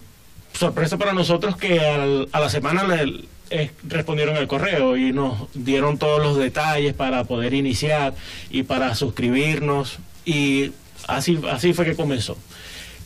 sorpresa 0.52 0.98
para 0.98 1.12
nosotros 1.12 1.56
que 1.56 1.80
a 1.80 2.40
la 2.40 2.48
semana 2.50 2.84
le, 2.84 3.24
eh, 3.50 3.70
respondieron 3.84 4.36
el 4.36 4.48
correo 4.48 4.96
y 4.96 5.12
nos 5.12 5.48
dieron 5.54 5.98
todos 5.98 6.20
los 6.20 6.36
detalles 6.36 6.94
para 6.94 7.24
poder 7.24 7.54
iniciar 7.54 8.14
y 8.50 8.64
para 8.64 8.94
suscribirnos. 8.94 9.98
Y 10.24 10.72
así, 11.06 11.40
así 11.50 11.72
fue 11.72 11.84
que 11.84 11.96
comenzó. 11.96 12.36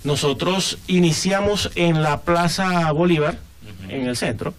Nosotros 0.03 0.79
iniciamos 0.87 1.71
en 1.75 2.03
la 2.03 2.23
Plaza 2.23 2.91
Bolívar, 2.93 3.39
en 3.89 4.07
el 4.09 4.17
centro. 4.17 4.55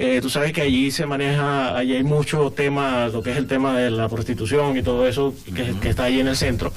Eh, 0.00 0.20
tú 0.22 0.30
sabes 0.30 0.52
que 0.52 0.62
allí 0.62 0.92
se 0.92 1.06
maneja, 1.06 1.76
allí 1.76 1.96
hay 1.96 2.04
mucho 2.04 2.52
tema, 2.52 3.08
lo 3.08 3.20
que 3.20 3.32
es 3.32 3.36
el 3.36 3.48
tema 3.48 3.76
de 3.76 3.90
la 3.90 4.08
prostitución 4.08 4.76
y 4.76 4.82
todo 4.84 5.08
eso 5.08 5.34
que, 5.52 5.88
está 5.88 6.04
ahí 6.04 6.20
en 6.20 6.28
el 6.28 6.36
centro. 6.36 6.72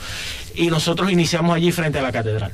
Y 0.55 0.71
nosotros 0.71 1.11
iniciamos 1.11 1.55
allí 1.55 1.71
frente 1.71 1.99
a 1.99 2.01
la 2.01 2.11
catedral. 2.11 2.51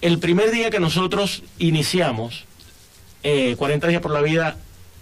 El 0.00 0.18
primer 0.20 0.52
día 0.52 0.70
que 0.70 0.80
nosotros 0.80 1.42
iniciamos, 1.58 2.46
40 3.22 3.86
eh, 3.86 3.90
días 3.90 4.00
por 4.00 4.12
la 4.12 4.22
vida 4.22 4.56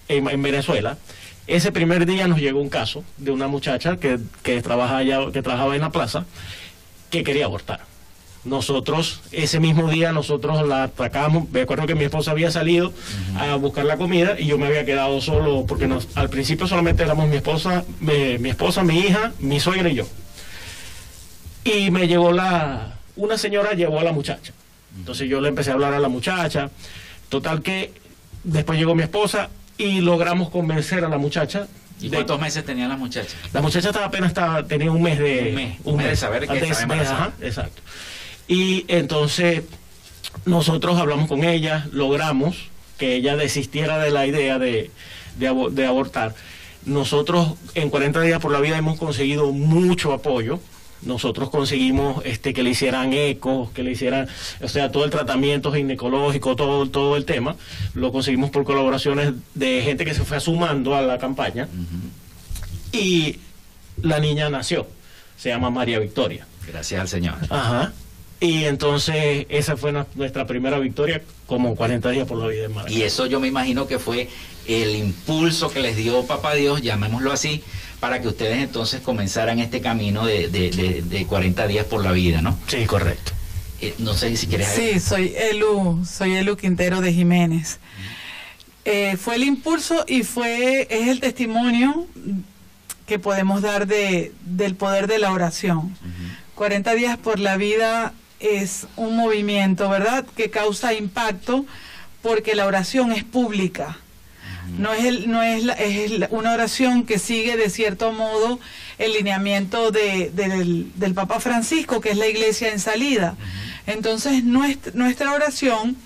en, 0.08 0.42
Venezuela, 0.42 0.98
ese 1.46 1.70
primer 1.70 2.04
día 2.04 2.26
nos 2.26 2.40
llegó 2.40 2.60
un 2.60 2.70
caso 2.70 3.04
de 3.18 3.30
una 3.30 3.46
muchacha 3.46 3.98
que, 3.98 4.18
que, 4.42 4.60
trabaja 4.62 4.96
allá, 4.96 5.30
que 5.32 5.42
trabajaba 5.42 5.76
en 5.76 5.82
la 5.82 5.90
plaza 5.90 6.26
que 7.08 7.22
quería 7.22 7.44
abortar. 7.44 7.89
Nosotros, 8.42 9.20
ese 9.32 9.60
mismo 9.60 9.90
día, 9.90 10.12
nosotros 10.12 10.66
la 10.66 10.84
atacamos. 10.84 11.50
Me 11.50 11.60
acuerdo 11.62 11.86
que 11.86 11.94
mi 11.94 12.04
esposa 12.04 12.30
había 12.30 12.50
salido 12.50 12.92
a 13.38 13.54
buscar 13.56 13.84
la 13.84 13.98
comida 13.98 14.36
y 14.38 14.46
yo 14.46 14.56
me 14.56 14.66
había 14.66 14.84
quedado 14.86 15.20
solo, 15.20 15.66
porque 15.68 15.86
nos, 15.86 16.08
al 16.14 16.30
principio 16.30 16.66
solamente 16.66 17.02
éramos 17.02 17.28
mi 17.28 17.36
esposa, 17.36 17.84
mi, 18.00 18.48
esposa, 18.48 18.82
mi 18.82 18.98
hija, 19.00 19.32
mi 19.40 19.60
suegra 19.60 19.90
y 19.90 19.96
yo. 19.96 20.06
Y 21.64 21.90
me 21.90 22.08
llegó 22.08 22.32
la, 22.32 22.94
una 23.16 23.36
señora 23.36 23.74
llevó 23.74 24.00
a 24.00 24.04
la 24.04 24.12
muchacha. 24.12 24.54
Entonces 24.96 25.28
yo 25.28 25.42
le 25.42 25.48
empecé 25.48 25.70
a 25.70 25.74
hablar 25.74 25.92
a 25.92 25.98
la 25.98 26.08
muchacha. 26.08 26.70
Total 27.28 27.60
que 27.60 27.92
después 28.42 28.78
llegó 28.78 28.94
mi 28.94 29.02
esposa 29.02 29.50
y 29.76 30.00
logramos 30.00 30.48
convencer 30.48 31.04
a 31.04 31.08
la 31.10 31.18
muchacha 31.18 31.66
¿Y 32.00 32.08
cuántos 32.08 32.40
meses 32.40 32.64
tenía 32.64 32.88
la 32.88 32.96
muchacha? 32.96 33.36
La 33.52 33.60
muchacha 33.60 33.88
estaba 33.88 34.06
apenas 34.06 34.28
estaba, 34.30 34.64
tenía 34.64 34.90
un 34.90 35.02
mes 35.02 35.18
de... 35.18 35.48
Un 35.50 35.54
mes, 35.54 35.78
un 35.84 35.96
mes, 35.96 36.06
de 36.08 36.16
saber 36.16 36.48
que 36.48 36.56
estaba 36.58 37.32
exacto. 37.42 37.82
Y 38.50 38.84
entonces 38.88 39.62
nosotros 40.44 40.98
hablamos 40.98 41.28
con 41.28 41.44
ella, 41.44 41.86
logramos 41.92 42.56
que 42.98 43.14
ella 43.14 43.36
desistiera 43.36 44.00
de 44.00 44.10
la 44.10 44.26
idea 44.26 44.58
de, 44.58 44.90
abortar. 45.86 46.34
Nosotros 46.84 47.54
en 47.76 47.90
40 47.90 48.20
días 48.22 48.40
por 48.40 48.50
la 48.50 48.58
vida 48.58 48.76
hemos 48.76 48.98
conseguido 48.98 49.52
mucho 49.52 50.12
apoyo. 50.12 50.58
Nosotros 51.02 51.48
conseguimos 51.48 52.24
este 52.26 52.52
que 52.52 52.64
le 52.64 52.70
hicieran 52.70 53.12
eco, 53.12 53.70
que 53.72 53.84
le 53.84 53.92
hicieran, 53.92 54.28
o 54.60 54.66
sea, 54.66 54.90
todo 54.90 55.04
el 55.04 55.12
tratamiento 55.12 55.72
ginecológico, 55.72 56.56
todo, 56.56 56.90
todo 56.90 57.16
el 57.16 57.26
tema. 57.26 57.54
Lo 57.94 58.10
conseguimos 58.10 58.50
por 58.50 58.64
colaboraciones 58.64 59.32
de 59.54 59.82
gente 59.82 60.04
que 60.04 60.12
se 60.12 60.24
fue 60.24 60.40
sumando 60.40 60.96
a 60.96 61.02
la 61.02 61.18
campaña. 61.18 61.68
Y 62.90 63.38
la 64.02 64.18
niña 64.18 64.50
nació. 64.50 64.88
Se 65.36 65.50
llama 65.50 65.70
María 65.70 66.00
Victoria. 66.00 66.48
Gracias 66.66 67.00
al 67.00 67.08
Señor. 67.08 67.36
Ajá. 67.48 67.92
Y 68.40 68.64
entonces 68.64 69.46
esa 69.50 69.76
fue 69.76 69.92
nuestra 70.14 70.46
primera 70.46 70.78
victoria 70.78 71.22
como 71.46 71.76
40 71.76 72.10
días 72.10 72.26
por 72.26 72.38
la 72.38 72.46
vida. 72.46 72.68
Y 72.88 73.02
eso 73.02 73.26
yo 73.26 73.38
me 73.38 73.48
imagino 73.48 73.86
que 73.86 73.98
fue 73.98 74.28
el 74.66 74.96
impulso 74.96 75.70
que 75.70 75.80
les 75.80 75.96
dio 75.96 76.24
Papá 76.24 76.54
Dios, 76.54 76.80
llamémoslo 76.80 77.32
así, 77.32 77.62
para 78.00 78.22
que 78.22 78.28
ustedes 78.28 78.58
entonces 78.62 79.02
comenzaran 79.02 79.58
este 79.58 79.82
camino 79.82 80.24
de, 80.24 80.48
de, 80.48 81.26
40 81.26 81.66
días 81.66 81.84
por 81.84 82.02
la 82.02 82.12
vida, 82.12 82.40
¿no? 82.40 82.58
Sí, 82.66 82.86
correcto. 82.86 83.32
Eh, 83.82 83.94
no 83.98 84.14
sé 84.14 84.34
si 84.36 84.46
quieres... 84.46 84.68
Sí, 84.68 85.00
soy 85.00 85.34
Elu, 85.36 86.02
soy 86.06 86.36
Elu 86.36 86.56
Quintero 86.56 87.02
de 87.02 87.12
Jiménez. 87.12 87.78
Eh, 88.86 89.18
fue 89.18 89.34
el 89.34 89.44
impulso 89.44 90.06
y 90.08 90.22
fue 90.22 90.86
es 90.90 91.08
el 91.08 91.20
testimonio 91.20 92.06
que 93.06 93.18
podemos 93.18 93.60
dar 93.60 93.86
de, 93.86 94.32
del 94.46 94.76
poder 94.76 95.06
de 95.06 95.18
la 95.18 95.32
oración. 95.32 95.94
40 96.54 96.94
días 96.94 97.18
por 97.18 97.38
la 97.38 97.56
vida 97.58 98.14
es 98.40 98.86
un 98.96 99.16
movimiento, 99.16 99.88
¿verdad?, 99.88 100.24
que 100.36 100.50
causa 100.50 100.94
impacto 100.94 101.66
porque 102.22 102.54
la 102.54 102.66
oración 102.66 103.12
es 103.12 103.24
pública. 103.24 103.98
No 104.78 104.92
es, 104.92 105.04
el, 105.04 105.30
no 105.30 105.42
es, 105.42 105.64
es 105.78 106.28
una 106.30 106.52
oración 106.52 107.04
que 107.04 107.18
sigue 107.18 107.56
de 107.56 107.70
cierto 107.70 108.12
modo 108.12 108.60
el 108.98 109.12
lineamiento 109.14 109.90
de, 109.90 110.30
del, 110.30 110.92
del, 110.94 111.14
Papa 111.14 111.40
Francisco, 111.40 112.00
que 112.00 112.10
es 112.10 112.16
la 112.16 112.28
iglesia 112.28 112.70
en 112.72 112.78
salida. 112.78 113.36
Entonces, 113.86 114.44
nuestra, 114.44 114.92
nuestra 114.94 115.32
oración 115.32 115.96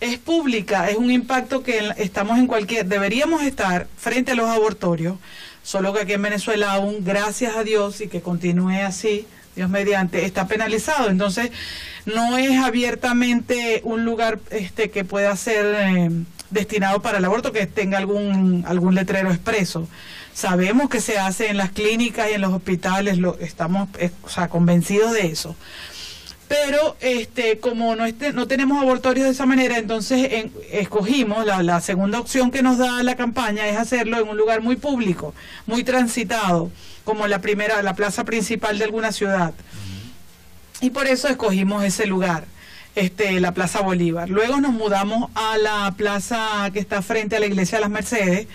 es 0.00 0.18
pública, 0.18 0.88
es 0.88 0.96
un 0.96 1.10
impacto 1.10 1.62
que 1.62 1.92
estamos 1.98 2.38
en 2.38 2.46
cualquier, 2.46 2.86
deberíamos 2.86 3.42
estar 3.42 3.86
frente 3.96 4.32
a 4.32 4.34
los 4.34 4.48
abortorios, 4.48 5.18
solo 5.62 5.92
que 5.92 6.00
aquí 6.00 6.12
en 6.12 6.22
Venezuela 6.22 6.72
aún, 6.72 7.04
gracias 7.04 7.56
a 7.56 7.64
Dios 7.64 8.00
y 8.00 8.08
que 8.08 8.20
continúe 8.20 8.82
así, 8.84 9.26
Dios 9.56 9.70
mediante, 9.70 10.24
está 10.24 10.46
penalizado. 10.46 11.08
Entonces, 11.08 11.50
no 12.04 12.36
es 12.36 12.62
abiertamente 12.62 13.80
un 13.84 14.04
lugar 14.04 14.38
este 14.50 14.90
que 14.90 15.04
pueda 15.04 15.34
ser 15.34 15.74
eh, 15.78 16.10
destinado 16.50 17.00
para 17.00 17.18
el 17.18 17.24
aborto, 17.24 17.52
que 17.52 17.66
tenga 17.66 17.98
algún, 17.98 18.64
algún 18.68 18.94
letrero 18.94 19.30
expreso. 19.30 19.88
Sabemos 20.34 20.90
que 20.90 21.00
se 21.00 21.18
hace 21.18 21.48
en 21.48 21.56
las 21.56 21.70
clínicas 21.70 22.28
y 22.30 22.34
en 22.34 22.42
los 22.42 22.52
hospitales, 22.52 23.16
lo, 23.16 23.38
estamos 23.38 23.88
eh, 23.98 24.10
o 24.22 24.28
sea, 24.28 24.48
convencidos 24.48 25.12
de 25.12 25.26
eso 25.26 25.56
pero 26.48 26.96
este 27.00 27.58
como 27.58 27.96
no, 27.96 28.04
este, 28.04 28.32
no 28.32 28.46
tenemos 28.46 28.80
abortorios 28.80 29.26
de 29.26 29.32
esa 29.32 29.46
manera, 29.46 29.78
entonces 29.78 30.46
escogimos 30.70 31.44
la, 31.44 31.60
la, 31.64 31.80
segunda 31.80 32.20
opción 32.20 32.52
que 32.52 32.62
nos 32.62 32.78
da 32.78 33.02
la 33.02 33.16
campaña 33.16 33.66
es 33.66 33.76
hacerlo 33.76 34.18
en 34.18 34.28
un 34.28 34.36
lugar 34.36 34.60
muy 34.60 34.76
público, 34.76 35.34
muy 35.66 35.82
transitado, 35.82 36.70
como 37.06 37.26
la 37.26 37.40
primera, 37.40 37.80
la 37.80 37.94
plaza 37.94 38.24
principal 38.24 38.76
de 38.76 38.84
alguna 38.84 39.12
ciudad. 39.12 39.54
Y 40.82 40.90
por 40.90 41.06
eso 41.06 41.28
escogimos 41.28 41.82
ese 41.82 42.04
lugar, 42.06 42.44
este, 42.94 43.40
la 43.40 43.52
Plaza 43.52 43.80
Bolívar. 43.80 44.28
Luego 44.28 44.60
nos 44.60 44.74
mudamos 44.74 45.30
a 45.34 45.56
la 45.56 45.94
plaza 45.96 46.68
que 46.74 46.80
está 46.80 47.00
frente 47.00 47.36
a 47.36 47.40
la 47.40 47.46
Iglesia 47.46 47.78
de 47.78 47.82
las 47.82 47.90
Mercedes, 47.90 48.46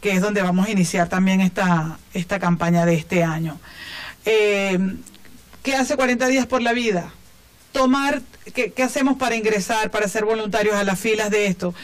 que 0.00 0.12
es 0.12 0.22
donde 0.22 0.40
vamos 0.40 0.66
a 0.66 0.70
iniciar 0.70 1.10
también 1.10 1.42
esta, 1.42 1.98
esta 2.14 2.38
campaña 2.38 2.86
de 2.86 2.94
este 2.94 3.22
año. 3.22 3.60
Eh, 4.24 4.78
¿Qué 5.62 5.74
hace 5.74 5.96
40 5.96 6.26
días 6.28 6.46
por 6.46 6.62
la 6.62 6.72
vida? 6.72 7.12
tomar, 7.72 8.22
¿qué, 8.54 8.72
hacemos 8.82 9.16
para 9.18 9.36
ingresar, 9.36 9.90
para 9.90 10.08
ser 10.08 10.24
voluntarios 10.24 10.74
a 10.74 10.84
las 10.84 10.98
filas 10.98 11.30
de 11.30 11.46
esto? 11.46 11.74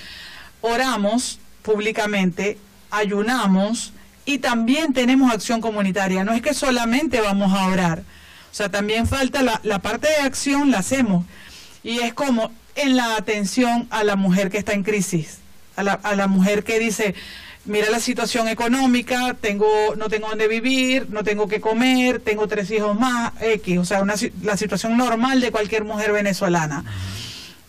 Oramos 0.60 1.38
públicamente, 1.62 2.58
ayunamos 2.90 3.92
y 4.24 4.38
también 4.38 4.92
tenemos 4.92 5.32
acción 5.32 5.60
comunitaria. 5.60 6.24
No 6.24 6.32
es 6.32 6.42
que 6.42 6.54
solamente 6.54 7.20
vamos 7.20 7.52
a 7.52 7.66
orar, 7.66 8.00
o 8.00 8.54
sea, 8.54 8.68
también 8.68 9.06
falta 9.06 9.42
la, 9.42 9.60
la 9.64 9.80
parte 9.80 10.08
de 10.08 10.26
acción, 10.26 10.70
la 10.70 10.78
hacemos. 10.78 11.24
Y 11.82 11.98
es 11.98 12.14
como 12.14 12.52
en 12.76 12.96
la 12.96 13.16
atención 13.16 13.86
a 13.90 14.04
la 14.04 14.16
mujer 14.16 14.50
que 14.50 14.58
está 14.58 14.72
en 14.72 14.82
crisis, 14.82 15.38
a 15.76 15.82
la, 15.82 15.92
a 15.94 16.14
la 16.14 16.26
mujer 16.26 16.64
que 16.64 16.78
dice, 16.78 17.14
mira 17.64 17.90
la 17.90 18.00
situación 18.00 18.48
económica, 18.48 19.34
tengo, 19.40 19.66
no 19.96 20.08
tengo 20.08 20.28
dónde 20.28 20.48
vivir, 20.48 21.08
no 21.10 21.24
tengo 21.24 21.48
que 21.48 21.60
comer, 21.60 22.20
tengo 22.20 22.46
tres 22.48 22.70
hijos 22.70 22.98
más, 22.98 23.32
X, 23.40 23.78
o 23.78 23.84
sea, 23.84 24.02
una, 24.02 24.14
la 24.42 24.56
situación 24.56 24.96
normal 24.96 25.40
de 25.40 25.50
cualquier 25.50 25.84
mujer 25.84 26.12
venezolana. 26.12 26.84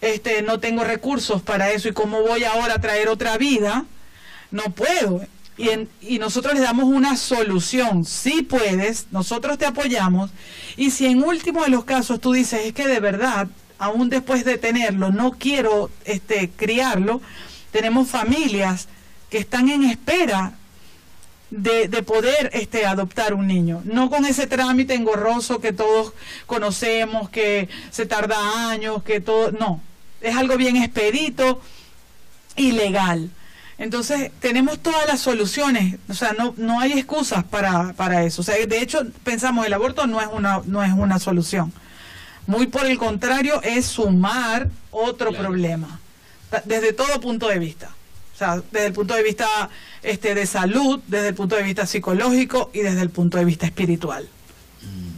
Este, 0.02 0.42
no 0.42 0.60
tengo 0.60 0.84
recursos 0.84 1.42
para 1.42 1.72
eso 1.72 1.90
y 1.90 1.94
cómo 1.94 2.22
voy 2.22 2.44
ahora 2.44 2.76
a 2.76 2.80
traer 2.80 3.08
otra 3.10 3.38
vida, 3.38 3.86
no 4.52 4.64
puedo. 4.64 5.26
Y, 5.58 6.20
nosotros 6.20 6.54
le 6.54 6.60
damos 6.60 6.86
una 6.86 7.16
solución. 7.16 8.06
Si 8.06 8.42
puedes, 8.42 9.08
nosotros 9.12 9.58
te 9.58 9.66
apoyamos. 9.66 10.32
Y 10.76 10.92
si 10.92 11.06
en 11.06 11.24
último 11.24 11.64
de 11.64 11.70
los 11.70 11.86
casos 11.86 12.20
tú 12.20 12.34
dices, 12.34 12.62
es 12.66 12.74
que 12.74 12.88
de 12.88 13.00
verdad, 13.00 13.48
aún 13.80 14.10
después 14.10 14.44
de 14.44 14.58
tenerlo, 14.58 15.12
no 15.12 15.32
quiero 15.32 15.90
este, 16.04 16.50
criarlo, 16.50 17.22
tenemos 17.72 18.10
familias 18.10 18.88
que 19.30 19.38
están 19.38 19.70
en 19.70 19.84
espera 19.84 20.54
de, 21.52 21.88
poder 22.04 22.50
este, 22.54 22.86
adoptar 22.86 23.34
un 23.34 23.48
niño. 23.48 23.82
No 23.86 24.10
con 24.10 24.26
ese 24.26 24.48
trámite 24.48 24.94
engorroso 24.94 25.62
que 25.62 25.74
todos 25.74 26.14
conocemos, 26.46 27.30
que 27.30 27.70
se 27.92 28.06
tarda 28.06 28.70
años, 28.70 29.04
que 29.04 29.22
todo. 29.22 29.52
No, 29.52 29.82
es 30.22 30.36
algo 30.36 30.58
bien 30.58 30.78
expedito 30.78 31.62
y 32.56 32.74
legal. 32.74 33.30
Entonces, 33.78 34.32
tenemos 34.40 34.80
todas 34.80 35.06
las 35.08 35.20
soluciones, 35.20 35.98
o 36.08 36.14
sea, 36.14 36.34
no, 36.38 36.54
no 36.58 36.80
hay 36.80 36.94
excusas 36.94 37.44
para, 37.44 37.94
para 37.94 38.24
eso. 38.24 38.42
O 38.42 38.46
sea, 38.46 38.56
de 38.66 38.82
hecho, 38.82 39.06
pensamos 39.24 39.66
el 39.66 39.74
aborto 39.74 40.08
no 40.08 40.22
es 40.22 40.28
una, 40.32 40.62
no 40.66 40.84
es 40.84 40.94
una 40.94 41.20
solución. 41.20 41.74
Muy 42.48 42.68
por 42.68 42.86
el 42.86 42.98
contrario, 42.98 43.62
es 43.64 43.86
sumar 43.88 44.70
otro 44.92 45.34
problema, 45.34 46.00
desde 46.64 46.94
todo 46.94 47.20
punto 47.20 47.48
de 47.48 47.60
vista. 47.60 47.90
O 48.36 48.38
sea, 48.38 48.62
desde 48.72 48.88
el 48.88 48.94
punto 48.94 49.14
de 49.14 49.24
vista 49.24 49.48
este, 50.04 50.36
de 50.36 50.46
salud, 50.46 51.00
desde 51.08 51.30
el 51.30 51.36
punto 51.36 51.56
de 51.56 51.64
vista 51.64 51.86
psicológico 51.86 52.70
y 52.74 52.80
desde 52.80 53.02
el 53.02 53.10
punto 53.10 53.38
de 53.38 53.46
vista 53.46 53.66
espiritual. 53.66 54.28
Mm. 54.82 55.16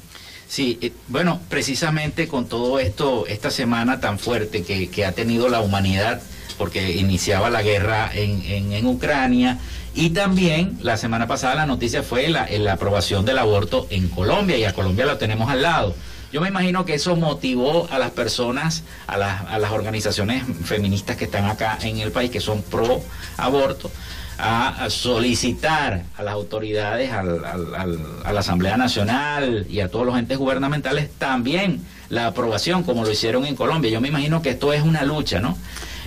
Sí, 0.48 0.78
eh, 0.82 0.94
bueno, 1.08 1.42
precisamente 1.50 2.28
con 2.28 2.48
todo 2.48 2.80
esto, 2.80 3.26
esta 3.28 3.50
semana 3.50 4.00
tan 4.00 4.20
fuerte 4.20 4.64
que, 4.64 5.06
ha 5.06 5.12
tenido 5.14 5.50
la 5.50 5.62
humanidad, 5.62 6.22
porque 6.58 6.94
iniciaba 6.94 7.50
la 7.50 7.62
guerra 7.62 8.10
en, 8.14 8.72
en, 8.74 8.86
Ucrania, 8.86 9.60
y 9.94 10.12
también 10.12 10.78
la 10.82 10.98
semana 10.98 11.28
pasada 11.28 11.56
la 11.56 11.66
noticia 11.66 12.04
fue 12.04 12.28
la, 12.30 12.48
la 12.50 12.74
aprobación 12.74 13.26
del 13.26 13.38
aborto 13.38 13.88
en 13.90 14.08
Colombia, 14.10 14.58
y 14.58 14.64
a 14.64 14.74
Colombia 14.74 15.06
lo 15.06 15.18
tenemos 15.18 15.50
al 15.50 15.62
lado. 15.62 15.96
Yo 16.32 16.42
me 16.42 16.50
imagino 16.50 16.84
que 16.86 16.94
eso 16.94 17.16
motivó 17.16 17.88
a 17.90 18.00
las 18.00 18.12
personas, 18.12 18.84
a 19.08 19.18
las, 19.18 19.42
a 19.46 19.60
las 19.60 19.72
organizaciones 19.72 20.44
feministas 20.66 21.16
que 21.16 21.26
están 21.26 21.46
acá 21.46 21.78
en 21.82 22.00
el 22.00 22.12
país, 22.12 22.30
que 22.32 22.42
son 22.42 22.62
pro 22.64 23.02
aborto, 23.38 23.90
a, 24.38 24.90
solicitar 24.90 26.04
a 26.18 26.24
las 26.24 26.34
autoridades, 26.34 27.12
a 27.12 27.24
la 27.24 28.40
Asamblea 28.40 28.78
Nacional 28.78 29.66
y 29.70 29.80
a 29.80 29.90
todos 29.90 30.06
los 30.06 30.18
entes 30.18 30.38
gubernamentales 30.38 31.10
también 31.18 31.84
la 32.10 32.28
aprobación, 32.28 32.84
como 32.84 33.04
lo 33.04 33.12
hicieron 33.12 33.46
en 33.46 33.56
Colombia. 33.56 33.92
Yo 33.92 34.02
me 34.02 34.08
imagino 34.08 34.42
que 34.42 34.52
esto 34.52 34.74
es 34.74 34.82
una 34.82 35.04
lucha, 35.04 35.40
¿no? 35.40 35.58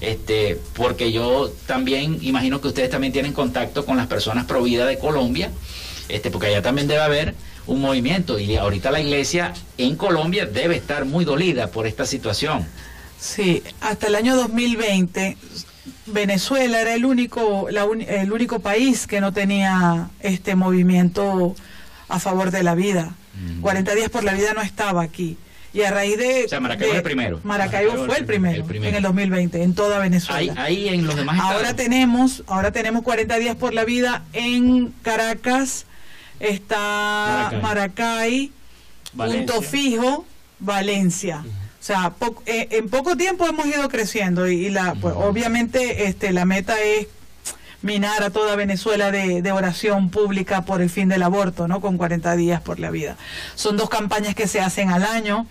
Este, 0.01 0.59
porque 0.75 1.13
yo 1.13 1.53
también 1.67 2.19
imagino 2.23 2.61
que 2.61 2.69
ustedes 2.69 2.89
también 2.91 3.13
tienen 3.13 3.33
contacto 3.33 3.85
con 3.85 3.97
las 3.97 4.07
personas 4.07 4.47
pro 4.47 4.63
vida 4.63 4.87
de 4.87 4.99
Colombia, 4.99 5.51
este, 6.09 6.31
porque 6.31 6.47
allá 6.47 6.63
también 6.63 6.89
debe 6.89 7.03
haber 7.03 7.35
un 7.67 7.81
movimiento 7.81 8.39
y 8.39 8.57
ahorita 8.57 8.91
la 8.91 9.01
iglesia 9.01 9.53
en 9.77 9.97
Colombia 9.97 10.47
debe 10.47 10.77
estar 10.77 11.05
muy 11.05 11.25
dolida 11.25 11.71
por 11.71 11.87
esta 11.87 12.07
situación. 12.07 12.67
Sí, 13.19 13.63
hasta 13.83 14.07
el 14.07 14.15
año 14.15 14.35
2020 14.37 15.37
Venezuela 16.07 16.81
era 16.81 16.95
el 16.95 17.05
único 17.05 17.69
el 17.69 18.33
único 18.33 18.61
país 18.61 19.07
que 19.07 19.21
no 19.21 19.33
tenía 19.33 20.11
este 20.21 20.55
movimiento 20.55 21.55
a 22.09 22.19
favor 22.19 22.51
de 22.51 22.63
la 22.63 22.75
vida. 22.75 23.15
40 23.63 23.95
días 23.95 24.11
por 24.11 24.23
la 24.23 24.35
vida 24.35 24.53
no 24.55 24.61
estaba 24.61 25.03
aquí. 25.03 25.39
Y 25.73 25.83
a 25.83 25.91
raíz 25.91 26.19
de... 26.19 26.45
O 26.47 26.49
sea, 26.49 26.61
Maracaibo 26.61 26.95
el 26.95 27.03
primero. 27.03 27.41
Maracaibo, 27.45 28.07
fue 28.07 28.19
el 28.19 28.25
primero, 28.25 28.65
en 28.69 28.95
el 28.95 29.03
2020, 29.03 29.63
en 29.63 29.75
toda 29.75 29.99
Venezuela. 29.99 30.55
Ahí, 30.57 30.89
en 30.89 31.07
los 31.07 31.15
demás 31.15 31.39
Ahora 31.41 31.75
tenemos, 31.75 32.43
ahora 32.47 32.73
tenemos 32.73 33.03
40 33.03 33.37
días 33.39 33.57
por 33.57 33.73
la 33.73 33.85
vida 33.85 34.25
en 34.33 34.93
Caracas, 35.03 35.87
está 36.41 37.53
Maracay, 37.63 38.51
punto 39.17 39.63
fijo, 39.63 40.27
Valencia. 40.59 41.45
O 41.81 41.83
sea, 41.83 42.13
eh, 42.47 42.69
en 42.73 42.89
poco 42.91 43.17
tiempo 43.17 43.47
hemos 43.47 43.67
ido 43.67 43.89
creciendo 43.89 44.49
y, 44.49 44.69
la, 44.69 44.95
pues, 44.95 45.15
obviamente 45.17 46.07
este, 46.07 46.33
la 46.33 46.45
meta 46.45 46.79
es 46.81 47.07
minar 47.83 48.23
a 48.23 48.31
toda 48.31 48.57
Venezuela 48.57 49.11
de, 49.11 49.53
oración 49.53 50.11
pública 50.11 50.65
por 50.65 50.83
el 50.83 50.91
fin 50.91 51.09
del 51.09 51.23
aborto, 51.23 51.69
¿no? 51.69 51.81
Con 51.81 51.97
40 51.97 52.37
días 52.37 52.61
por 52.61 52.79
la 52.79 52.91
vida. 52.91 53.17
Son 53.55 53.77
dos 53.77 53.89
campañas 53.89 54.35
que 54.35 54.47
se 54.47 54.61
hacen 54.61 54.91
al 54.91 55.05
año. 55.05 55.47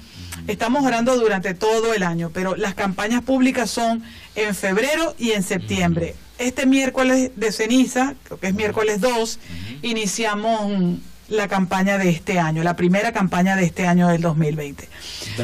Estamos 0.47 0.85
orando 0.85 1.15
durante 1.17 1.53
todo 1.53 1.93
el 1.93 2.03
año, 2.03 2.31
pero 2.33 2.55
las 2.55 2.75
campañas 2.75 3.23
públicas 3.23 3.69
son 3.69 4.03
en 4.35 4.55
febrero 4.55 5.15
y 5.17 5.31
en 5.31 5.43
septiembre 5.43 6.15
este 6.39 6.65
miércoles 6.65 7.31
de 7.35 7.51
ceniza, 7.51 8.15
creo 8.23 8.39
que 8.39 8.47
es 8.47 8.53
miércoles 8.53 9.01
2, 9.01 9.39
iniciamos 9.81 10.97
la 11.29 11.47
campaña 11.47 11.97
de 11.97 12.09
este 12.09 12.39
año, 12.39 12.63
la 12.63 12.75
primera 12.75 13.11
campaña 13.11 13.55
de 13.55 13.65
este 13.65 13.87
año 13.87 14.07
del 14.07 14.21
2020. 14.21 14.89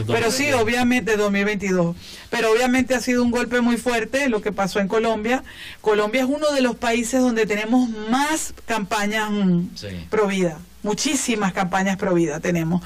Pero 0.07 0.31
sí, 0.31 0.51
obviamente, 0.51 1.11
de 1.11 1.17
2022. 1.17 1.95
Pero 2.29 2.51
obviamente 2.51 2.95
ha 2.95 3.01
sido 3.01 3.23
un 3.23 3.31
golpe 3.31 3.61
muy 3.61 3.77
fuerte 3.77 4.29
lo 4.29 4.41
que 4.41 4.51
pasó 4.51 4.79
en 4.79 4.87
Colombia. 4.87 5.43
Colombia 5.81 6.21
es 6.21 6.27
uno 6.27 6.51
de 6.51 6.61
los 6.61 6.75
países 6.75 7.21
donde 7.21 7.45
tenemos 7.45 7.89
más 8.09 8.53
campañas 8.65 9.29
mm, 9.31 9.67
pro 10.09 10.27
vida, 10.27 10.59
muchísimas 10.83 11.53
campañas 11.53 11.97
pro 11.97 12.13
vida 12.13 12.39
tenemos. 12.39 12.83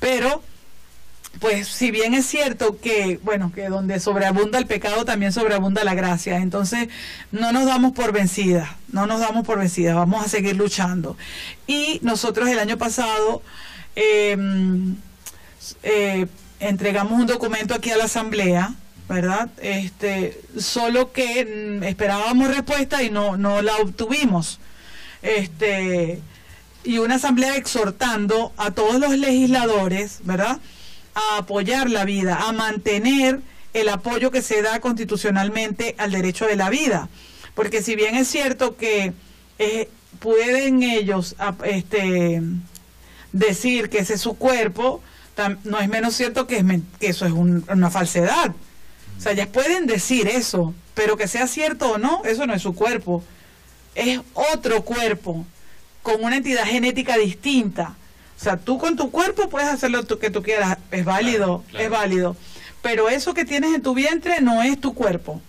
Pero 0.00 0.42
pues 1.40 1.68
si 1.68 1.90
bien 1.90 2.14
es 2.14 2.26
cierto 2.26 2.78
que, 2.80 3.18
bueno, 3.22 3.52
que 3.54 3.68
donde 3.68 3.98
sobreabunda 4.00 4.58
el 4.58 4.66
pecado 4.66 5.04
también 5.04 5.32
sobreabunda 5.32 5.82
la 5.84 5.94
gracia, 5.94 6.38
entonces 6.38 6.88
no 7.32 7.52
nos 7.52 7.66
damos 7.66 7.92
por 7.92 8.12
vencidas, 8.12 8.68
no 8.88 9.06
nos 9.06 9.20
damos 9.20 9.44
por 9.44 9.58
vencidas, 9.58 9.96
vamos 9.96 10.24
a 10.24 10.28
seguir 10.28 10.56
luchando. 10.56 11.16
Y 11.66 11.98
nosotros 12.02 12.48
el 12.48 12.58
año 12.58 12.78
pasado 12.78 13.42
em, 13.96 14.96
eh, 15.82 16.26
entregamos 16.60 17.18
un 17.18 17.26
documento 17.26 17.74
aquí 17.74 17.90
a 17.90 17.96
la 17.96 18.04
Asamblea, 18.04 18.74
¿verdad? 19.08 19.50
Este, 19.60 20.40
solo 20.58 21.12
que 21.12 21.80
mm, 21.80 21.84
esperábamos 21.84 22.54
respuesta 22.54 23.02
y 23.02 23.10
no, 23.10 23.36
no 23.36 23.62
la 23.62 23.76
obtuvimos. 23.76 24.60
Este, 25.22 26.20
y 26.84 26.98
una 26.98 27.16
asamblea 27.16 27.56
exhortando 27.56 28.52
a 28.56 28.72
todos 28.72 28.98
los 28.98 29.16
legisladores, 29.16 30.20
¿verdad? 30.24 30.58
A 31.14 31.38
apoyar 31.38 31.90
la 31.90 32.04
vida, 32.04 32.48
a 32.48 32.52
mantener 32.52 33.40
el 33.74 33.88
apoyo 33.88 34.30
que 34.30 34.42
se 34.42 34.62
da 34.62 34.80
constitucionalmente 34.80 35.94
al 35.98 36.12
derecho 36.12 36.46
de 36.46 36.56
la 36.56 36.70
vida. 36.70 37.08
Porque 37.54 37.82
si 37.82 37.96
bien 37.96 38.14
es 38.14 38.28
cierto 38.28 38.76
que 38.76 39.12
eh, 39.58 39.88
pueden 40.20 40.82
ellos 40.82 41.36
este, 41.64 42.42
decir 43.32 43.90
que 43.90 43.98
ese 43.98 44.14
es 44.14 44.20
su 44.20 44.36
cuerpo, 44.36 45.02
no 45.64 45.80
es 45.80 45.88
menos 45.88 46.14
cierto 46.14 46.46
que, 46.46 46.58
es, 46.58 46.64
que 47.00 47.08
eso 47.08 47.26
es 47.26 47.32
una 47.32 47.90
falsedad. 47.90 48.54
O 49.18 49.20
sea, 49.20 49.32
ellas 49.32 49.48
pueden 49.48 49.86
decir 49.86 50.28
eso, 50.28 50.74
pero 50.94 51.16
que 51.16 51.28
sea 51.28 51.46
cierto 51.46 51.92
o 51.92 51.98
no, 51.98 52.22
eso 52.24 52.46
no 52.46 52.54
es 52.54 52.62
su 52.62 52.74
cuerpo. 52.74 53.22
Es 53.94 54.20
otro 54.34 54.82
cuerpo, 54.82 55.46
con 56.02 56.22
una 56.22 56.36
entidad 56.36 56.64
genética 56.64 57.16
distinta. 57.16 57.96
O 58.36 58.42
sea, 58.42 58.56
tú 58.56 58.78
con 58.78 58.96
tu 58.96 59.10
cuerpo 59.10 59.48
puedes 59.48 59.68
hacer 59.68 59.90
lo 59.90 60.04
que 60.04 60.30
tú 60.30 60.42
quieras, 60.42 60.78
es 60.90 61.04
válido, 61.04 61.64
es 61.78 61.88
válido. 61.88 62.36
Pero 62.82 63.08
eso 63.08 63.34
que 63.34 63.44
tienes 63.44 63.74
en 63.74 63.82
tu 63.82 63.94
vientre 63.94 64.40
no 64.40 64.62
es 64.62 64.80
tu 64.80 64.94
cuerpo, 64.94 65.40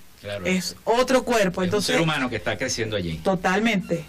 es 0.45 0.75
otro 0.83 1.23
cuerpo. 1.23 1.63
Entonces, 1.63 1.89
un 1.89 1.95
ser 1.95 2.03
humano 2.03 2.29
que 2.29 2.35
está 2.35 2.57
creciendo 2.57 2.95
allí. 2.95 3.17
Totalmente. 3.17 4.05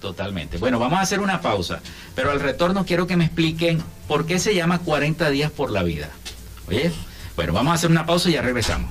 Totalmente. 0.00 0.58
Bueno, 0.58 0.78
vamos 0.78 0.98
a 0.98 1.02
hacer 1.02 1.20
una 1.20 1.40
pausa, 1.40 1.80
pero 2.14 2.30
al 2.30 2.40
retorno 2.40 2.84
quiero 2.84 3.06
que 3.06 3.16
me 3.16 3.24
expliquen 3.24 3.82
por 4.06 4.26
qué 4.26 4.38
se 4.38 4.54
llama 4.54 4.80
40 4.80 5.30
días 5.30 5.50
por 5.50 5.70
la 5.70 5.82
vida. 5.82 6.10
Oye, 6.68 6.92
bueno, 7.36 7.52
vamos 7.52 7.72
a 7.72 7.74
hacer 7.74 7.90
una 7.90 8.04
pausa 8.04 8.28
y 8.28 8.32
ya 8.32 8.42
regresamos. 8.42 8.90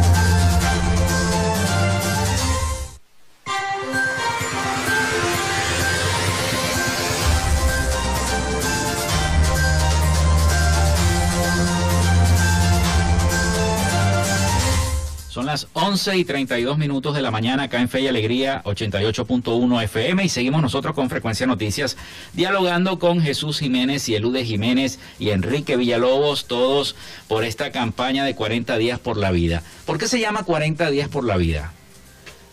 Las 15.51 15.67
11 15.73 16.15
y 16.15 16.23
32 16.23 16.77
minutos 16.77 17.13
de 17.13 17.21
la 17.21 17.29
mañana 17.29 17.63
acá 17.63 17.81
en 17.81 17.89
Fe 17.89 17.99
y 17.99 18.07
Alegría 18.07 18.63
88.1 18.63 19.83
FM 19.83 20.23
y 20.23 20.29
seguimos 20.29 20.61
nosotros 20.61 20.95
con 20.95 21.09
Frecuencia 21.09 21.45
Noticias 21.45 21.97
dialogando 22.31 22.99
con 22.99 23.19
Jesús 23.19 23.59
Jiménez 23.59 24.07
y 24.07 24.15
Elude 24.15 24.45
Jiménez 24.45 24.97
y 25.19 25.31
Enrique 25.31 25.75
Villalobos, 25.75 26.45
todos 26.45 26.95
por 27.27 27.43
esta 27.43 27.73
campaña 27.73 28.23
de 28.23 28.33
40 28.33 28.77
días 28.77 28.97
por 28.97 29.17
la 29.17 29.31
vida. 29.31 29.61
¿Por 29.85 29.97
qué 29.97 30.07
se 30.07 30.21
llama 30.21 30.43
40 30.43 30.89
días 30.89 31.09
por 31.09 31.25
la 31.25 31.35
vida? 31.35 31.73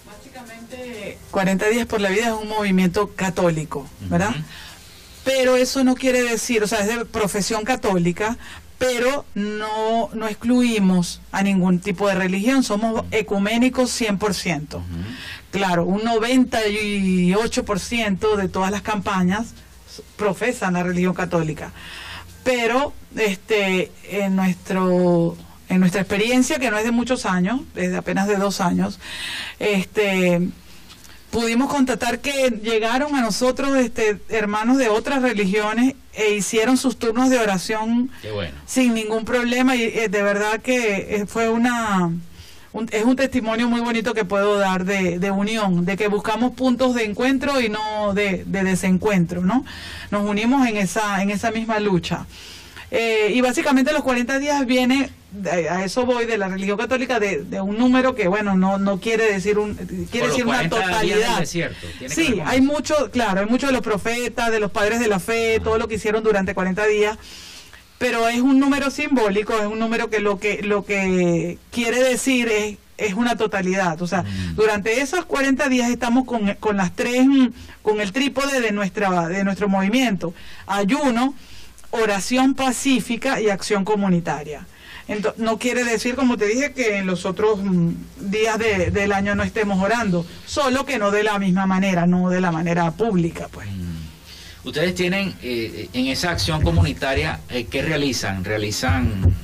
Básicamente 0.04 1.18
40 1.30 1.68
días 1.68 1.86
por 1.86 2.00
la 2.00 2.08
vida 2.08 2.26
es 2.26 2.32
un 2.32 2.48
movimiento 2.48 3.12
católico, 3.14 3.88
¿verdad? 4.10 4.34
Pero 5.22 5.54
eso 5.54 5.84
no 5.84 5.94
quiere 5.94 6.22
decir, 6.22 6.64
o 6.64 6.66
sea, 6.66 6.80
es 6.80 6.88
de 6.88 7.04
profesión 7.04 7.62
católica, 7.62 8.38
pero 8.78 9.26
no, 9.34 10.08
no 10.14 10.26
excluimos 10.28 11.20
a 11.32 11.42
ningún 11.42 11.80
tipo 11.80 12.06
de 12.08 12.14
religión, 12.14 12.62
somos 12.62 13.04
ecuménicos 13.10 13.90
100%. 14.00 14.80
Claro, 15.50 15.84
un 15.84 16.02
98% 16.02 18.36
de 18.36 18.48
todas 18.48 18.70
las 18.70 18.82
campañas 18.82 19.48
profesan 20.16 20.74
la 20.74 20.84
religión 20.84 21.14
católica, 21.14 21.72
pero 22.44 22.92
este, 23.16 23.90
en, 24.10 24.36
nuestro, 24.36 25.36
en 25.68 25.80
nuestra 25.80 26.02
experiencia, 26.02 26.60
que 26.60 26.70
no 26.70 26.78
es 26.78 26.84
de 26.84 26.92
muchos 26.92 27.26
años, 27.26 27.62
es 27.74 27.90
de 27.90 27.96
apenas 27.96 28.28
de 28.28 28.36
dos 28.36 28.60
años, 28.60 29.00
este, 29.58 30.48
pudimos 31.30 31.70
constatar 31.70 32.20
que 32.20 32.50
llegaron 32.62 33.16
a 33.16 33.22
nosotros 33.22 33.76
este, 33.76 34.20
hermanos 34.28 34.78
de 34.78 34.88
otras 34.88 35.22
religiones 35.22 35.94
e 36.18 36.34
hicieron 36.34 36.76
sus 36.76 36.98
turnos 36.98 37.30
de 37.30 37.38
oración 37.38 38.10
sin 38.66 38.94
ningún 38.94 39.24
problema 39.24 39.76
y 39.76 39.84
eh, 39.84 40.08
de 40.08 40.22
verdad 40.22 40.60
que 40.60 41.16
eh, 41.16 41.26
fue 41.26 41.48
una 41.48 42.10
es 42.90 43.04
un 43.04 43.16
testimonio 43.16 43.68
muy 43.68 43.80
bonito 43.80 44.12
que 44.14 44.24
puedo 44.24 44.58
dar 44.58 44.84
de, 44.84 45.18
de, 45.18 45.30
unión, 45.30 45.84
de 45.84 45.96
que 45.96 46.06
buscamos 46.08 46.52
puntos 46.52 46.94
de 46.94 47.04
encuentro 47.04 47.60
y 47.60 47.68
no 47.70 48.12
de, 48.14 48.44
de 48.44 48.62
desencuentro, 48.62 49.40
¿no? 49.40 49.64
Nos 50.10 50.28
unimos 50.28 50.66
en 50.68 50.76
esa 50.76 51.22
en 51.22 51.30
esa 51.30 51.50
misma 51.50 51.80
lucha. 51.80 52.26
Eh, 52.90 53.32
y 53.34 53.40
básicamente 53.40 53.92
los 53.92 54.02
40 54.02 54.38
días 54.38 54.64
viene, 54.66 55.10
a 55.50 55.84
eso 55.84 56.06
voy, 56.06 56.24
de 56.24 56.38
la 56.38 56.48
religión 56.48 56.78
católica, 56.78 57.20
de, 57.20 57.60
un 57.60 57.76
número 57.76 58.14
que, 58.14 58.28
bueno, 58.28 58.56
no, 58.56 58.78
no 58.78 58.98
quiere 58.98 59.30
decir 59.32 59.58
un 59.58 59.74
quiere 60.10 60.28
decir 60.28 60.46
una 60.46 60.68
totalidad. 60.68 61.44
Sí, 61.44 62.40
hay 62.44 62.60
mucho, 62.60 63.10
claro, 63.10 63.40
hay 63.40 63.46
mucho 63.46 63.66
de 63.66 63.72
los 63.72 63.82
profetas, 63.82 64.50
de 64.50 64.60
los 64.60 64.70
padres 64.70 65.00
de 65.00 65.08
la 65.08 65.20
fe, 65.20 65.60
todo 65.62 65.78
lo 65.78 65.86
que 65.86 65.96
hicieron 65.96 66.22
durante 66.22 66.54
40 66.54 66.86
días 66.86 67.18
pero 67.98 68.28
es 68.28 68.40
un 68.40 68.60
número 68.60 68.90
simbólico, 68.90 69.54
es 69.58 69.66
un 69.66 69.78
número 69.78 70.08
que 70.08 70.20
lo 70.20 70.38
que 70.38 70.62
lo 70.62 70.84
que 70.84 71.58
quiere 71.72 72.00
decir 72.00 72.48
es, 72.48 72.78
es 72.96 73.14
una 73.14 73.36
totalidad. 73.36 74.00
O 74.00 74.06
sea, 74.06 74.22
mm. 74.22 74.54
durante 74.54 75.00
esos 75.00 75.24
40 75.24 75.68
días 75.68 75.90
estamos 75.90 76.24
con, 76.24 76.54
con 76.54 76.76
las 76.76 76.94
tres, 76.94 77.26
con 77.82 78.00
el 78.00 78.12
trípode 78.12 78.60
de 78.60 78.70
nuestra 78.70 79.28
de 79.28 79.42
nuestro 79.42 79.68
movimiento. 79.68 80.32
Ayuno, 80.66 81.34
oración 81.90 82.54
pacífica 82.54 83.40
y 83.40 83.50
acción 83.50 83.84
comunitaria. 83.84 84.66
Entonces, 85.08 85.40
no 85.40 85.58
quiere 85.58 85.84
decir, 85.84 86.14
como 86.14 86.36
te 86.36 86.46
dije, 86.46 86.72
que 86.72 86.98
en 86.98 87.06
los 87.06 87.24
otros 87.24 87.58
mm, 87.62 87.90
días 88.20 88.58
del 88.58 89.12
año 89.12 89.34
no 89.34 89.42
estemos 89.42 89.82
orando, 89.82 90.26
solo 90.46 90.84
que 90.84 90.98
no 90.98 91.10
de 91.10 91.22
la 91.22 91.38
misma 91.38 91.66
manera, 91.66 92.06
no 92.06 92.28
de 92.28 92.40
la 92.40 92.52
manera 92.52 92.90
pública, 92.92 93.48
pues. 93.50 93.66
Mm. 93.68 93.88
Ustedes 94.64 94.94
tienen 94.94 95.34
eh, 95.42 95.88
en 95.94 96.08
esa 96.08 96.30
acción 96.30 96.60
comunitaria, 96.60 97.40
eh, 97.48 97.66
¿qué 97.70 97.80
realizan? 97.80 98.44
¿Realizan, 98.44 99.34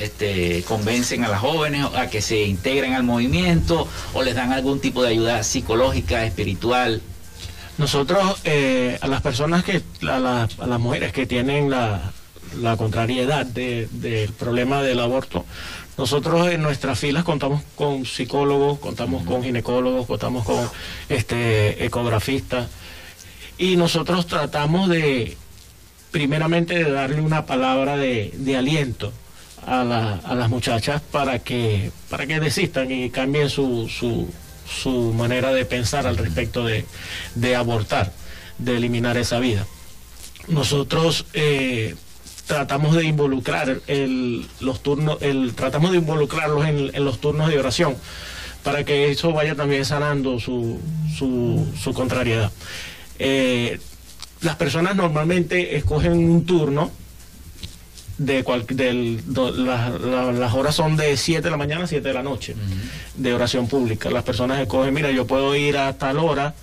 este, 0.00 0.64
convencen 0.66 1.22
a 1.22 1.28
las 1.28 1.40
jóvenes 1.40 1.86
a 1.96 2.08
que 2.08 2.20
se 2.20 2.42
integren 2.42 2.94
al 2.94 3.04
movimiento 3.04 3.86
o 4.14 4.22
les 4.24 4.34
dan 4.34 4.52
algún 4.52 4.80
tipo 4.80 5.04
de 5.04 5.10
ayuda 5.10 5.44
psicológica, 5.44 6.24
espiritual? 6.24 7.02
Nosotros, 7.78 8.40
eh, 8.44 8.98
a 9.00 9.06
las 9.06 9.20
personas 9.20 9.62
que, 9.62 9.80
a, 10.02 10.18
las 10.18 10.80
mujeres 10.80 11.12
que 11.12 11.26
tienen 11.26 11.70
la, 11.70 12.12
contrariedad 12.76 13.46
del 13.46 14.30
problema 14.38 14.82
del 14.82 15.00
aborto, 15.00 15.44
nosotros 15.96 16.48
en 16.50 16.62
nuestras 16.62 16.98
filas 16.98 17.24
contamos 17.24 17.62
con 17.76 18.04
psicólogos, 18.04 18.78
contamos 18.78 19.24
con 19.24 19.42
ginecólogos, 19.42 20.06
contamos 20.06 20.44
con 20.44 20.68
este 21.08 21.84
ecografistas 21.84 22.68
y 23.58 23.76
nosotros 23.76 24.26
tratamos 24.26 24.88
de, 24.88 25.36
primeramente, 26.10 26.74
de 26.74 26.90
darle 26.90 27.20
una 27.20 27.46
palabra 27.46 27.96
de, 27.96 28.56
aliento 28.56 29.12
a, 29.66 29.80
a, 30.24 30.34
las 30.34 30.48
muchachas 30.50 31.00
para 31.00 31.38
que, 31.38 31.92
para 32.10 32.26
que 32.26 32.40
desistan 32.40 32.90
y 32.90 33.10
cambien 33.10 33.48
su, 33.48 33.88
su 33.88 34.28
su 34.66 35.12
manera 35.12 35.52
de 35.52 35.64
pensar 35.64 36.06
al 36.06 36.16
respecto 36.16 36.64
de, 36.64 36.84
de 37.34 37.56
abortar, 37.56 38.12
de 38.58 38.76
eliminar 38.76 39.16
esa 39.16 39.38
vida. 39.38 39.66
Nosotros 40.48 41.26
eh, 41.32 41.94
tratamos 42.46 42.94
de 42.96 43.04
involucrar 43.04 43.80
el, 43.86 44.46
los 44.60 44.82
turnos, 44.82 45.18
el, 45.22 45.54
tratamos 45.54 45.92
de 45.92 45.98
involucrarlos 45.98 46.66
en, 46.66 46.90
en 46.94 47.04
los 47.04 47.20
turnos 47.20 47.48
de 47.48 47.58
oración 47.58 47.96
para 48.62 48.84
que 48.84 49.10
eso 49.10 49.32
vaya 49.32 49.54
también 49.54 49.84
sanando 49.84 50.38
su, 50.40 50.80
su, 51.18 51.66
su 51.78 51.92
contrariedad. 51.94 52.50
Eh, 53.18 53.78
las 54.40 54.56
personas 54.56 54.96
normalmente 54.96 55.76
escogen 55.76 56.12
un 56.12 56.44
turno 56.46 56.90
de 58.18 58.44
cual, 58.44 58.64
del, 58.68 59.20
do- 59.26 59.50
la- 59.50 59.90
la- 59.90 60.32
las 60.32 60.54
horas 60.54 60.74
son 60.74 60.96
de 60.96 61.16
7 61.16 61.42
de 61.42 61.50
la 61.50 61.56
mañana 61.56 61.84
a 61.84 61.86
7 61.86 62.06
de 62.06 62.14
la 62.14 62.22
noche 62.22 62.54
de 63.16 63.34
oración 63.34 63.66
pública. 63.68 64.08
Las 64.10 64.22
personas 64.22 64.60
escogen, 64.60 64.94
mira, 64.94 65.10
yo 65.10 65.26
puedo 65.26 65.54
ir 65.56 65.76
a 65.76 65.92
tal 65.98 66.18
hora 66.18 66.54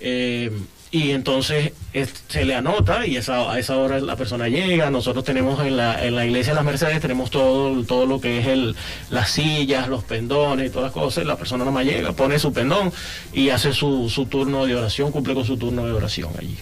eh, 0.00 0.50
y 0.90 1.10
entonces 1.10 1.72
es- 1.92 2.14
se 2.28 2.44
le 2.44 2.54
anota 2.54 3.06
y 3.06 3.16
esa, 3.16 3.52
a 3.52 3.58
esa 3.58 3.76
hora 3.76 4.00
la 4.00 4.16
persona 4.16 4.48
llega. 4.48 4.90
Nosotros 4.90 5.22
tenemos 5.24 5.60
en 5.66 5.76
la, 5.76 6.02
en 6.04 6.16
la 6.16 6.24
iglesia 6.24 6.52
de 6.52 6.56
las 6.56 6.64
Mercedes, 6.64 7.00
tenemos 7.00 7.30
todo, 7.30 7.84
todo 7.84 8.06
lo 8.06 8.20
que 8.20 8.38
es 8.40 8.46
el, 8.46 8.74
las 9.10 9.30
sillas, 9.30 9.88
los 9.88 10.04
pendones 10.04 10.66
y 10.68 10.70
todas 10.70 10.84
las 10.86 10.92
cosas. 10.92 11.26
La 11.26 11.36
persona 11.36 11.64
nomás 11.64 11.84
llega, 11.84 12.12
pone 12.12 12.38
su 12.38 12.52
pendón 12.52 12.90
y 13.34 13.50
hace 13.50 13.72
su, 13.74 14.08
su 14.08 14.26
turno 14.26 14.64
de 14.64 14.76
oración, 14.76 15.12
cumple 15.12 15.34
con 15.34 15.44
su 15.44 15.56
turno 15.58 15.84
de 15.84 15.92
oración 15.92 16.30
allí. 16.38 16.56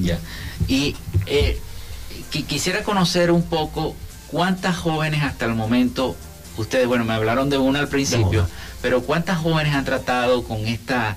Ya. 0.00 0.18
Y 0.68 0.94
eh, 1.26 1.58
qui- 2.32 2.46
quisiera 2.46 2.82
conocer 2.84 3.30
un 3.32 3.42
poco 3.42 3.96
cuántas 4.28 4.76
jóvenes 4.76 5.22
hasta 5.24 5.46
el 5.46 5.54
momento, 5.54 6.16
ustedes, 6.56 6.86
bueno, 6.86 7.04
me 7.04 7.12
hablaron 7.14 7.50
de 7.50 7.58
una 7.58 7.80
al 7.80 7.88
principio, 7.88 8.46
pero 8.82 9.02
cuántas 9.02 9.38
jóvenes 9.38 9.74
han 9.74 9.84
tratado 9.84 10.44
con 10.44 10.66
esta, 10.66 11.16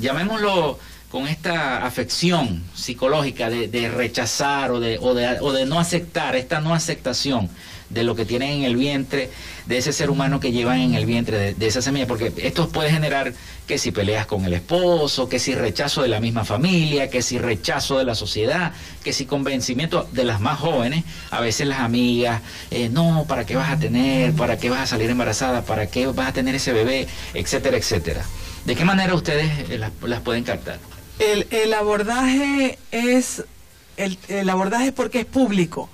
llamémoslo, 0.00 0.78
con 1.10 1.26
esta 1.26 1.86
afección 1.86 2.62
psicológica 2.74 3.48
de, 3.48 3.88
rechazar 3.88 4.70
o 4.70 4.80
de, 4.80 4.98
o, 5.00 5.14
de, 5.14 5.66
no 5.66 5.80
aceptar, 5.80 6.36
esta 6.36 6.60
no 6.60 6.74
aceptación 6.74 7.48
de 7.88 8.04
lo 8.04 8.14
que 8.14 8.26
tienen 8.26 8.50
en 8.50 8.64
el 8.64 8.76
vientre, 8.76 9.30
de 9.64 9.78
ese 9.78 9.94
ser 9.94 10.10
humano 10.10 10.38
que 10.38 10.52
llevan 10.52 10.80
en 10.80 10.94
el 10.94 11.06
vientre, 11.06 11.38
de, 11.38 11.54
de 11.54 11.66
esa 11.66 11.80
semilla, 11.80 12.06
porque 12.06 12.34
esto 12.36 12.68
puede 12.68 12.90
generar 12.90 13.32
que 13.66 13.78
si 13.78 13.90
peleas 13.90 14.26
con 14.26 14.44
el 14.44 14.52
esposo, 14.52 15.30
que 15.30 15.38
si 15.38 15.54
rechazo 15.54 16.02
de 16.02 16.08
la 16.08 16.20
misma 16.20 16.44
familia, 16.44 17.08
que 17.08 17.22
si 17.22 17.38
rechazo 17.38 17.96
de 17.96 18.04
la 18.04 18.14
sociedad, 18.14 18.72
que 19.02 19.14
si 19.14 19.24
convencimiento 19.24 20.06
de 20.12 20.24
las 20.24 20.40
más 20.40 20.58
jóvenes, 20.58 21.04
a 21.30 21.40
veces 21.40 21.66
las 21.66 21.80
amigas, 21.80 22.42
eh, 22.70 22.90
no, 22.90 23.24
¿para 23.26 23.46
qué 23.46 23.56
vas 23.56 23.70
a 23.70 23.78
tener? 23.78 24.34
¿Para 24.34 24.58
qué 24.58 24.68
vas 24.68 24.80
a 24.80 24.86
salir 24.86 25.08
embarazada? 25.08 25.62
¿Para 25.62 25.86
qué 25.86 26.06
vas 26.06 26.28
a 26.28 26.32
tener 26.34 26.54
ese 26.54 26.74
bebé? 26.74 27.08
Etcétera, 27.32 27.78
etcétera. 27.78 28.22
¿De 28.66 28.74
qué 28.74 28.84
manera 28.84 29.14
ustedes 29.14 29.70
eh, 29.70 29.78
las, 29.78 29.92
las 30.02 30.20
pueden 30.20 30.44
captar? 30.44 30.78
El, 31.18 31.46
el 31.50 31.74
abordaje 31.74 32.78
es 32.92 33.44
el, 33.96 34.18
el 34.28 34.48
abordaje 34.48 34.86
es 34.88 34.92
porque 34.92 35.20
es 35.20 35.26
público. 35.26 35.88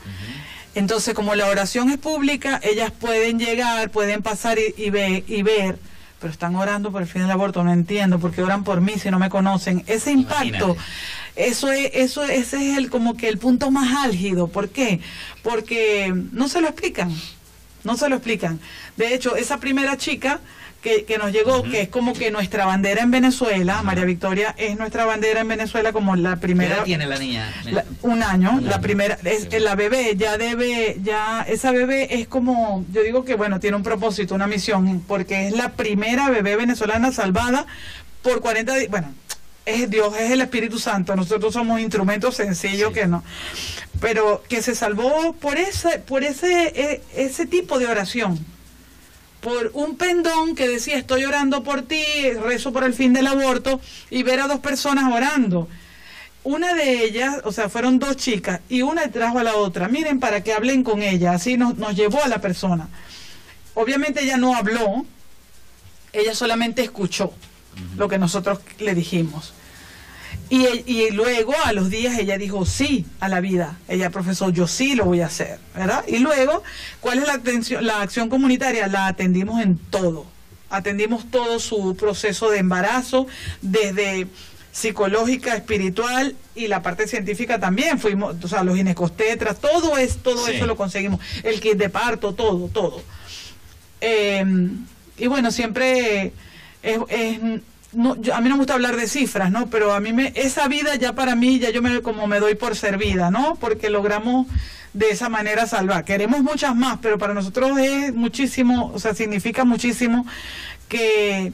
Entonces, 0.74 1.14
como 1.14 1.34
la 1.34 1.46
oración 1.46 1.88
es 1.90 1.98
pública, 1.98 2.60
ellas 2.62 2.90
pueden 2.90 3.38
llegar, 3.38 3.90
pueden 3.90 4.22
pasar 4.22 4.58
y, 4.58 4.74
y, 4.76 4.90
ve- 4.90 5.24
y 5.26 5.42
ver, 5.42 5.78
pero 6.20 6.32
están 6.32 6.56
orando 6.56 6.90
por 6.90 7.00
el 7.02 7.08
fin 7.08 7.22
del 7.22 7.30
aborto, 7.30 7.62
no 7.64 7.72
entiendo, 7.72 8.18
porque 8.18 8.42
oran 8.42 8.64
por 8.64 8.80
mí 8.80 8.94
si 9.00 9.10
no 9.10 9.18
me 9.18 9.30
conocen. 9.30 9.84
Ese 9.86 10.10
impacto, 10.10 10.44
Imagínate. 10.74 10.80
eso 11.36 11.70
es, 11.72 11.90
eso, 11.94 12.24
ese 12.24 12.70
es 12.72 12.76
el 12.78 12.90
como 12.90 13.16
que 13.16 13.28
el 13.28 13.38
punto 13.38 13.70
más 13.70 14.04
álgido. 14.04 14.48
¿Por 14.48 14.68
qué? 14.68 15.00
Porque 15.42 16.12
no 16.32 16.48
se 16.48 16.60
lo 16.60 16.66
explican, 16.68 17.14
no 17.84 17.96
se 17.96 18.08
lo 18.08 18.16
explican. 18.16 18.58
De 18.96 19.14
hecho, 19.14 19.36
esa 19.36 19.58
primera 19.58 19.96
chica 19.96 20.40
que, 20.84 21.04
que 21.06 21.16
nos 21.16 21.32
llegó, 21.32 21.62
que 21.62 21.80
es 21.80 21.88
como 21.88 22.12
que 22.12 22.30
nuestra 22.30 22.66
bandera 22.66 23.00
en 23.02 23.10
Venezuela, 23.10 23.82
María 23.82 24.04
Victoria 24.04 24.54
es 24.58 24.76
nuestra 24.78 25.06
bandera 25.06 25.40
en 25.40 25.48
Venezuela 25.48 25.92
como 25.94 26.14
la 26.14 26.34
¿Qué 26.34 26.42
primera 26.42 26.76
edad 26.76 26.84
tiene 26.84 27.06
la 27.06 27.18
niña? 27.18 27.50
la- 27.64 27.84
un 28.02 28.22
año, 28.22 28.52
Un 28.52 28.68
la 28.68 28.80
primera, 28.82 29.18
es, 29.24 29.48
Sí. 29.50 29.58
la 29.60 29.74
bebé 29.76 30.14
ya 30.16 30.36
debe, 30.36 30.98
ya, 31.02 31.40
esa 31.48 31.72
bebé 31.72 32.20
es 32.20 32.28
como, 32.28 32.84
yo 32.92 33.02
digo 33.02 33.24
que 33.24 33.34
bueno, 33.34 33.58
tiene 33.60 33.78
un 33.78 33.82
propósito, 33.82 34.34
una 34.34 34.46
misión, 34.46 35.02
porque 35.08 35.48
es 35.48 35.56
la 35.56 35.72
primera 35.72 36.28
bebé 36.28 36.54
venezolana 36.56 37.10
salvada 37.12 37.64
por 38.22 38.40
40 38.42 38.74
días, 38.76 38.90
bueno, 38.90 39.10
es 39.64 39.88
Dios, 39.88 40.14
es 40.18 40.30
el 40.32 40.42
Espíritu 40.42 40.78
Santo, 40.78 41.16
nosotros 41.16 41.54
somos 41.54 41.80
instrumentos 41.80 42.36
sencillos 42.36 42.90
Sí. 42.92 43.00
que 43.00 43.06
no, 43.06 43.24
pero 44.02 44.42
que 44.50 44.60
se 44.60 44.74
salvó 44.74 45.32
por 45.32 45.56
ese, 45.56 45.98
por 46.00 46.24
ese, 46.24 46.72
e- 46.74 47.02
ese 47.16 47.46
tipo 47.46 47.78
de 47.78 47.86
oración, 47.86 48.38
por 49.44 49.70
un 49.74 49.96
pendón 49.96 50.56
que 50.56 50.66
decía 50.66 50.96
estoy 50.98 51.24
orando 51.24 51.62
por 51.62 51.82
ti, 51.82 52.02
rezo 52.42 52.72
por 52.72 52.82
el 52.82 52.94
fin 52.94 53.12
del 53.12 53.28
aborto, 53.28 53.80
y 54.10 54.24
ver 54.24 54.40
a 54.40 54.48
dos 54.48 54.58
personas 54.58 55.12
orando 55.12 55.68
una 56.44 56.74
de 56.74 57.04
ellas, 57.04 57.40
o 57.44 57.52
sea, 57.52 57.70
fueron 57.70 57.98
dos 57.98 58.16
chicas 58.16 58.60
y 58.68 58.82
una 58.82 59.10
trajo 59.10 59.38
a 59.38 59.42
la 59.42 59.56
otra. 59.56 59.88
Miren, 59.88 60.20
para 60.20 60.42
que 60.42 60.52
hablen 60.52 60.84
con 60.84 61.02
ella, 61.02 61.32
así 61.32 61.56
nos, 61.56 61.76
nos 61.78 61.96
llevó 61.96 62.22
a 62.22 62.28
la 62.28 62.40
persona. 62.40 62.88
Obviamente 63.72 64.22
ella 64.22 64.36
no 64.36 64.54
habló, 64.54 65.06
ella 66.12 66.34
solamente 66.34 66.82
escuchó 66.82 67.32
lo 67.96 68.08
que 68.08 68.18
nosotros 68.18 68.60
le 68.78 68.94
dijimos. 68.94 69.54
Y, 70.50 70.66
y 70.86 71.10
luego, 71.10 71.54
a 71.64 71.72
los 71.72 71.90
días, 71.90 72.18
ella 72.18 72.38
dijo 72.38 72.66
sí 72.66 73.06
a 73.20 73.28
la 73.28 73.40
vida. 73.40 73.78
Ella 73.88 74.10
profesó, 74.10 74.50
yo 74.50 74.66
sí 74.66 74.94
lo 74.94 75.04
voy 75.06 75.20
a 75.20 75.26
hacer, 75.26 75.58
¿verdad? 75.74 76.04
Y 76.06 76.18
luego, 76.18 76.62
¿cuál 77.00 77.18
es 77.18 77.26
la, 77.26 77.34
atención, 77.34 77.84
la 77.86 78.02
acción 78.02 78.28
comunitaria? 78.28 78.86
La 78.86 79.06
atendimos 79.06 79.60
en 79.62 79.78
todo. 79.78 80.26
Atendimos 80.70 81.30
todo 81.30 81.58
su 81.60 81.96
proceso 81.96 82.50
de 82.50 82.58
embarazo, 82.58 83.26
desde 83.62 84.26
psicológica, 84.72 85.54
espiritual 85.54 86.34
y 86.56 86.66
la 86.66 86.82
parte 86.82 87.06
científica 87.06 87.60
también. 87.60 87.98
Fuimos, 88.00 88.36
o 88.42 88.48
sea, 88.48 88.64
los 88.64 88.76
ginecostetras, 88.76 89.60
todo, 89.60 89.96
es, 89.98 90.16
todo 90.18 90.44
Sí. 90.46 90.52
eso 90.56 90.66
lo 90.66 90.76
conseguimos. 90.76 91.20
El 91.42 91.60
kit 91.60 91.74
de 91.74 91.88
parto, 91.90 92.34
todo, 92.34 92.68
todo. 92.68 93.02
Eh, 94.00 94.44
y 95.16 95.26
bueno, 95.28 95.50
siempre 95.52 96.32
es, 96.82 96.98
es- 97.08 97.40
no, 97.94 98.12
a 98.12 98.40
mí 98.40 98.48
no 98.48 98.54
me 98.54 98.58
gusta 98.58 98.74
hablar 98.74 98.96
de 98.96 99.08
cifras, 99.08 99.50
¿no? 99.50 99.68
Pero 99.68 99.92
a 99.92 100.00
mí 100.00 100.12
me, 100.12 100.32
esa 100.36 100.68
vida 100.68 100.94
ya 100.96 101.14
para 101.14 101.34
mí, 101.34 101.58
ya 101.58 101.70
yo 101.70 101.82
me 101.82 102.02
como 102.02 102.26
me 102.26 102.40
doy 102.40 102.54
por 102.54 102.76
servida, 102.76 103.30
¿no? 103.30 103.56
Porque 103.56 103.90
logramos 103.90 104.46
de 104.92 105.10
esa 105.10 105.28
manera 105.28 105.66
salvar. 105.66 106.04
Queremos 106.04 106.42
muchas 106.42 106.74
más, 106.74 106.98
pero 107.02 107.18
para 107.18 107.34
nosotros 107.34 107.78
es 107.78 108.14
muchísimo, 108.14 108.92
o 108.94 108.98
sea, 108.98 109.14
significa 109.14 109.64
muchísimo 109.64 110.26
que 110.88 111.52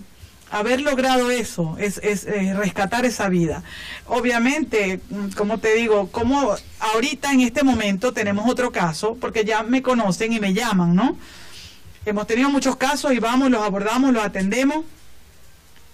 haber 0.50 0.81
logrado 0.81 1.31
eso, 1.31 1.76
es, 1.79 1.98
es, 2.03 2.24
eh, 2.26 2.55
rescatar 2.55 3.05
esa 3.05 3.29
vida. 3.29 3.62
Obviamente, 4.07 5.00
como 5.37 5.59
te 5.59 5.74
digo, 5.74 6.09
como 6.11 6.55
ahorita 6.81 7.33
en 7.33 7.40
este 7.40 7.62
momento 7.62 8.12
tenemos 8.12 8.48
otro 8.48 8.72
caso, 8.72 9.16
porque 9.20 9.44
ya 9.44 9.62
me 9.62 9.83
conocen 9.83 10.33
y 10.33 10.40
me 10.40 10.53
llaman, 10.53 10.94
¿no? 10.94 11.16
Hemos 12.05 12.26
tenido 12.26 12.50
muchos 12.50 12.76
casos 12.76 13.12
y 13.12 13.20
vamos, 13.20 13.50
los 13.50 13.62
abordamos, 13.62 14.12
los 14.12 14.24
atendemos. 14.24 14.85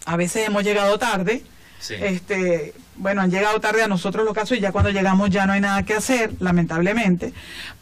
A 0.06 0.16
veces 0.16 0.46
hemos 0.46 0.64
llegado 0.64 0.98
tarde. 0.98 1.42
Sí. 1.78 1.94
Este, 2.00 2.72
bueno, 2.96 3.20
han 3.20 3.30
llegado 3.30 3.60
tarde 3.60 3.82
a 3.82 3.88
nosotros 3.88 4.24
los 4.24 4.34
casos 4.34 4.56
y 4.56 4.60
ya 4.60 4.72
cuando 4.72 4.90
llegamos 4.90 5.28
ya 5.28 5.46
no 5.46 5.52
hay 5.52 5.60
nada 5.60 5.84
que 5.84 5.94
hacer, 5.94 6.32
lamentablemente. 6.40 7.32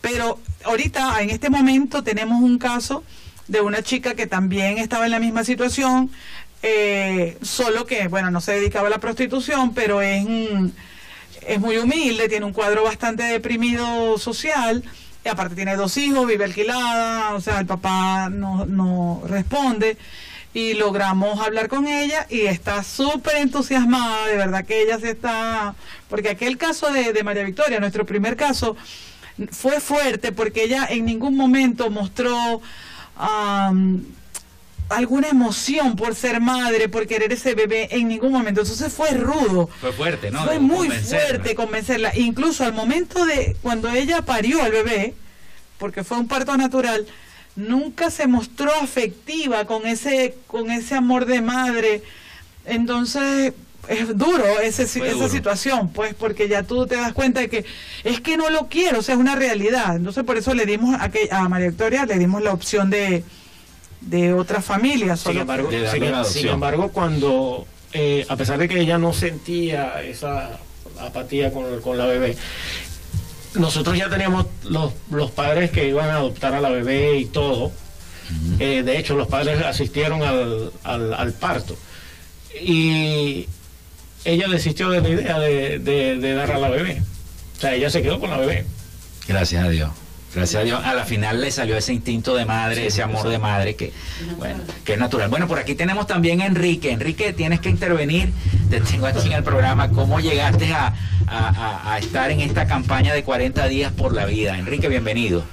Pero 0.00 0.40
ahorita, 0.64 1.22
en 1.22 1.30
este 1.30 1.50
momento, 1.50 2.02
tenemos 2.02 2.42
un 2.42 2.58
caso 2.58 3.04
de 3.46 3.60
una 3.60 3.82
chica 3.82 4.14
que 4.14 4.26
también 4.26 4.78
estaba 4.78 5.04
en 5.04 5.12
la 5.12 5.20
misma 5.20 5.44
situación, 5.44 6.10
eh, 6.62 7.36
solo 7.42 7.84
que, 7.86 8.08
bueno, 8.08 8.30
no 8.30 8.40
se 8.40 8.52
dedicaba 8.52 8.88
a 8.88 8.90
la 8.90 8.98
prostitución, 8.98 9.74
pero 9.74 10.00
es, 10.00 10.26
es 11.46 11.60
muy 11.60 11.76
humilde, 11.76 12.28
tiene 12.28 12.46
un 12.46 12.52
cuadro 12.52 12.84
bastante 12.84 13.22
deprimido 13.22 14.18
social, 14.18 14.82
y 15.24 15.28
aparte 15.28 15.54
tiene 15.54 15.76
dos 15.76 15.96
hijos, 15.96 16.26
vive 16.26 16.44
alquilada, 16.44 17.34
o 17.34 17.40
sea, 17.40 17.60
el 17.60 17.66
papá 17.66 18.28
no, 18.30 18.66
no 18.66 19.22
responde. 19.26 19.96
Y 20.54 20.74
logramos 20.74 21.44
hablar 21.44 21.68
con 21.68 21.86
ella 21.86 22.26
y 22.30 22.42
está 22.42 22.82
súper 22.84 23.36
entusiasmada, 23.36 24.26
de 24.28 24.36
verdad 24.36 24.64
que 24.64 24.82
ella 24.82 24.98
se 24.98 25.10
está... 25.10 25.74
Porque 26.08 26.30
aquel 26.30 26.56
caso 26.56 26.92
de, 26.92 27.12
de 27.12 27.24
María 27.24 27.42
Victoria, 27.42 27.80
nuestro 27.80 28.06
primer 28.06 28.36
caso, 28.36 28.76
fue 29.50 29.80
fuerte 29.80 30.32
porque 30.32 30.64
ella 30.64 30.86
en 30.88 31.04
ningún 31.04 31.36
momento 31.36 31.90
mostró 31.90 32.62
alguna 34.88 35.28
emoción 35.28 35.96
por 35.96 36.14
ser 36.14 36.40
madre, 36.40 36.88
por 36.88 37.06
querer 37.06 37.32
ese 37.32 37.54
bebé, 37.54 37.88
en 37.90 38.08
ningún 38.08 38.32
momento. 38.32 38.60
Entonces 38.60 38.92
fue 38.92 39.10
rudo. 39.10 39.68
Fue 39.80 39.92
fuerte, 39.92 40.30
¿no? 40.30 40.44
Fue 40.44 40.58
muy 40.58 40.88
convencerla. 40.88 41.26
fuerte 41.26 41.54
convencerla. 41.54 42.16
Incluso 42.16 42.64
al 42.64 42.72
momento 42.72 43.24
de 43.26 43.56
cuando 43.62 43.90
ella 43.90 44.22
parió 44.22 44.62
al 44.62 44.72
bebé, 44.72 45.14
porque 45.78 46.04
fue 46.04 46.18
un 46.18 46.28
parto 46.28 46.56
natural, 46.56 47.06
nunca 47.56 48.10
se 48.10 48.26
mostró 48.26 48.72
afectiva 48.82 49.64
con 49.64 49.86
ese, 49.86 50.36
con 50.46 50.70
ese 50.70 50.94
amor 50.94 51.26
de 51.26 51.40
madre. 51.40 52.02
Entonces 52.64 53.52
es 53.88 54.16
duro 54.16 54.60
ese, 54.60 54.84
esa 54.84 55.12
duro. 55.12 55.28
situación, 55.28 55.90
pues, 55.90 56.14
porque 56.14 56.48
ya 56.48 56.62
tú 56.62 56.86
te 56.86 56.96
das 56.96 57.12
cuenta 57.12 57.40
de 57.40 57.48
que 57.48 57.64
es 58.02 58.20
que 58.20 58.36
no 58.36 58.48
lo 58.50 58.68
quiero, 58.68 59.00
o 59.00 59.02
sea, 59.02 59.14
es 59.14 59.20
una 59.20 59.34
realidad. 59.34 59.96
Entonces 59.96 60.24
por 60.24 60.36
eso 60.36 60.54
le 60.54 60.66
dimos 60.66 60.96
a, 61.00 61.10
que, 61.10 61.28
a 61.30 61.48
María 61.48 61.68
Victoria, 61.68 62.06
le 62.06 62.18
dimos 62.18 62.42
la 62.42 62.52
opción 62.52 62.90
de, 62.90 63.24
de 64.00 64.32
otras 64.32 64.64
familias. 64.64 65.20
Sin 65.20 65.38
embargo, 65.38 65.70
sin, 66.24 66.48
embargo, 66.48 66.90
cuando, 66.90 67.66
eh, 67.92 68.26
a 68.28 68.36
pesar 68.36 68.58
de 68.58 68.68
que 68.68 68.80
ella 68.80 68.98
no 68.98 69.12
sentía 69.12 70.02
esa 70.02 70.58
apatía 71.00 71.52
con, 71.52 71.80
con 71.80 71.98
la 71.98 72.06
bebé, 72.06 72.36
nosotros 73.54 73.96
ya 73.96 74.08
teníamos 74.08 74.46
los, 74.64 74.92
los 75.10 75.30
padres 75.30 75.70
que 75.70 75.88
iban 75.88 76.10
a 76.10 76.16
adoptar 76.16 76.54
a 76.54 76.60
la 76.60 76.70
bebé 76.70 77.18
y 77.18 77.24
todo. 77.26 77.72
Eh, 78.58 78.82
de 78.84 78.98
hecho, 78.98 79.14
los 79.16 79.28
padres 79.28 79.62
asistieron 79.64 80.22
al, 80.22 80.70
al, 80.82 81.12
al 81.14 81.32
parto. 81.32 81.76
Y 82.60 83.46
ella 84.24 84.48
desistió 84.48 84.88
de 84.90 85.00
la 85.00 85.08
idea 85.08 85.38
de, 85.38 85.78
de- 85.78 86.16
de 86.18 86.34
dar 86.34 86.50
a 86.52 86.58
la 86.58 86.68
bebé. 86.68 87.02
O 87.56 87.60
sea, 87.60 87.74
ella 87.74 87.90
se 87.90 88.02
quedó 88.02 88.18
con 88.20 88.30
la 88.30 88.38
bebé. 88.38 88.64
Gracias 89.28 89.64
a 89.64 89.68
Dios. 89.68 89.90
Gracias 90.34 90.60
a 90.60 90.64
Dios. 90.64 90.80
A 90.84 90.94
la 90.94 91.04
final 91.04 91.40
le 91.40 91.50
salió 91.50 91.76
ese 91.76 91.92
instinto 91.92 92.34
de 92.34 92.44
madre, 92.44 92.86
ese 92.86 93.02
amor 93.02 93.28
de 93.28 93.38
madre 93.38 93.76
que, 93.76 93.92
bueno, 94.36 94.58
que 94.84 94.94
es 94.94 94.98
natural. 94.98 95.28
Bueno, 95.28 95.46
por 95.46 95.58
aquí 95.58 95.74
tenemos 95.74 96.06
también 96.06 96.40
a 96.42 96.46
Enrique. 96.46 96.90
Enrique, 96.90 97.32
tienes 97.32 97.60
que 97.60 97.68
intervenir. 97.70 98.32
Te 98.68 98.80
tengo 98.80 99.06
aquí 99.06 99.26
en 99.28 99.32
el 99.34 99.44
programa. 99.44 99.90
¿Cómo 99.90 100.18
llegaste 100.20 100.72
a, 100.72 100.94
a- 101.28 101.48
a- 101.48 101.92
a 101.94 101.98
estar 101.98 102.30
en 102.30 102.40
esta 102.40 102.66
campaña 102.66 103.14
de 103.14 103.22
40 103.22 103.66
días 103.68 103.92
por 103.92 104.12
la 104.12 104.26
vida? 104.26 104.58
Enrique, 104.58 104.88
bienvenido. 104.88 105.44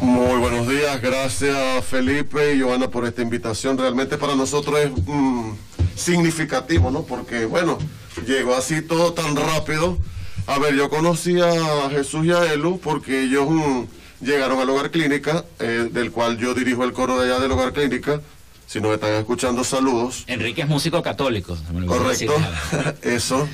Muy 0.00 0.38
buenos 0.38 0.68
días, 0.68 1.02
gracias 1.02 1.84
Felipe 1.84 2.54
y 2.54 2.60
Joana 2.60 2.88
por 2.88 3.04
esta 3.04 3.20
invitación. 3.20 3.76
Realmente 3.76 4.16
para 4.16 4.36
nosotros 4.36 4.78
es 4.78 4.90
mm, 5.06 5.50
significativo, 5.96 6.90
¿no? 6.92 7.02
Porque, 7.02 7.44
bueno, 7.46 7.78
llegó 8.26 8.54
así 8.54 8.80
todo 8.80 9.12
tan 9.12 9.34
rápido. 9.36 9.98
A 10.46 10.58
ver, 10.60 10.74
yo 10.76 10.88
conocí 10.88 11.40
a 11.40 11.90
Jesús 11.90 12.24
y 12.26 12.30
a 12.32 12.52
Elu 12.52 12.78
porque 12.78 13.24
ellos 13.24 13.48
mm, 13.50 13.82
llegaron 14.20 14.58
al 14.60 14.68
Hogar 14.70 14.90
Clínica, 14.90 15.44
eh, 15.58 15.88
del 15.90 16.10
cual 16.10 16.38
yo 16.38 16.54
dirijo 16.54 16.84
el 16.84 16.92
coro 16.92 17.18
de 17.20 17.30
allá 17.30 17.40
del 17.40 17.50
Hogar 17.52 17.72
Clínica. 17.72 18.20
Si 18.66 18.80
nos 18.80 18.92
están 18.92 19.14
escuchando, 19.14 19.64
saludos. 19.64 20.24
Enrique 20.26 20.62
es 20.62 20.68
músico 20.68 21.02
católico. 21.02 21.56
Correcto, 21.86 22.34
eso. 23.02 23.48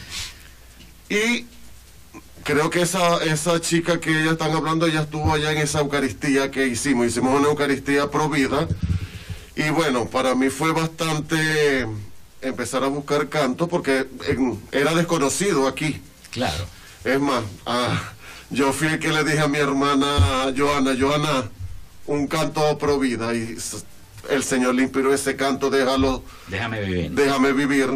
Y 1.08 1.46
creo 2.42 2.68
que 2.70 2.82
esa, 2.82 3.22
esa 3.24 3.60
chica 3.60 4.00
que 4.00 4.10
ellas 4.10 4.32
están 4.32 4.52
hablando, 4.52 4.86
ella 4.86 5.02
estuvo 5.02 5.32
allá 5.32 5.52
en 5.52 5.58
esa 5.58 5.80
Eucaristía 5.80 6.50
que 6.50 6.66
hicimos. 6.66 7.06
Hicimos 7.06 7.38
una 7.38 7.48
Eucaristía 7.48 8.10
pro 8.10 8.28
vida. 8.28 8.66
Y 9.56 9.70
bueno, 9.70 10.06
para 10.06 10.34
mí 10.34 10.48
fue 10.50 10.72
bastante 10.72 11.86
empezar 12.42 12.82
a 12.82 12.88
buscar 12.88 13.28
canto 13.28 13.68
porque 13.68 14.06
en- 14.26 14.60
era 14.72 14.94
desconocido 14.94 15.68
aquí. 15.68 16.00
Claro. 16.32 16.66
Es 17.04 17.20
más, 17.20 17.44
ah, 17.66 18.13
yo 18.54 18.72
fui 18.72 18.86
el 18.86 18.98
que 18.98 19.10
le 19.10 19.24
dije 19.24 19.40
a 19.40 19.48
mi 19.48 19.58
hermana 19.58 20.52
Joana, 20.56 20.94
Joana, 20.98 21.50
un 22.06 22.26
canto 22.28 22.78
pro 22.78 22.98
vida. 22.98 23.34
Y 23.34 23.56
el 24.30 24.44
Señor 24.44 24.76
le 24.76 24.82
inspiró 24.84 25.12
ese 25.12 25.36
canto, 25.36 25.70
déjalo 25.70 26.22
Déjame 26.46 26.80
vivir. 26.80 27.10
Déjame 27.10 27.52
vivir, 27.52 27.90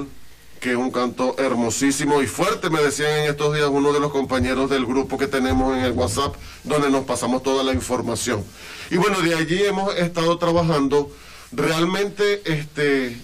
que 0.60 0.72
es 0.72 0.76
un 0.76 0.90
canto 0.90 1.36
hermosísimo 1.38 2.20
y 2.22 2.26
fuerte, 2.26 2.70
me 2.70 2.82
decían 2.82 3.20
en 3.20 3.30
estos 3.30 3.54
días 3.54 3.68
uno 3.70 3.92
de 3.92 4.00
los 4.00 4.10
compañeros 4.10 4.68
del 4.68 4.84
grupo 4.84 5.16
que 5.16 5.28
tenemos 5.28 5.76
en 5.76 5.84
el 5.84 5.92
WhatsApp, 5.92 6.34
donde 6.64 6.90
nos 6.90 7.04
pasamos 7.04 7.42
toda 7.44 7.62
la 7.62 7.72
información. 7.72 8.44
Y 8.90 8.96
bueno, 8.96 9.20
de 9.20 9.34
allí 9.36 9.62
hemos 9.62 9.94
estado 9.96 10.38
trabajando. 10.38 11.10
Realmente, 11.52 12.42
este, 12.44 13.16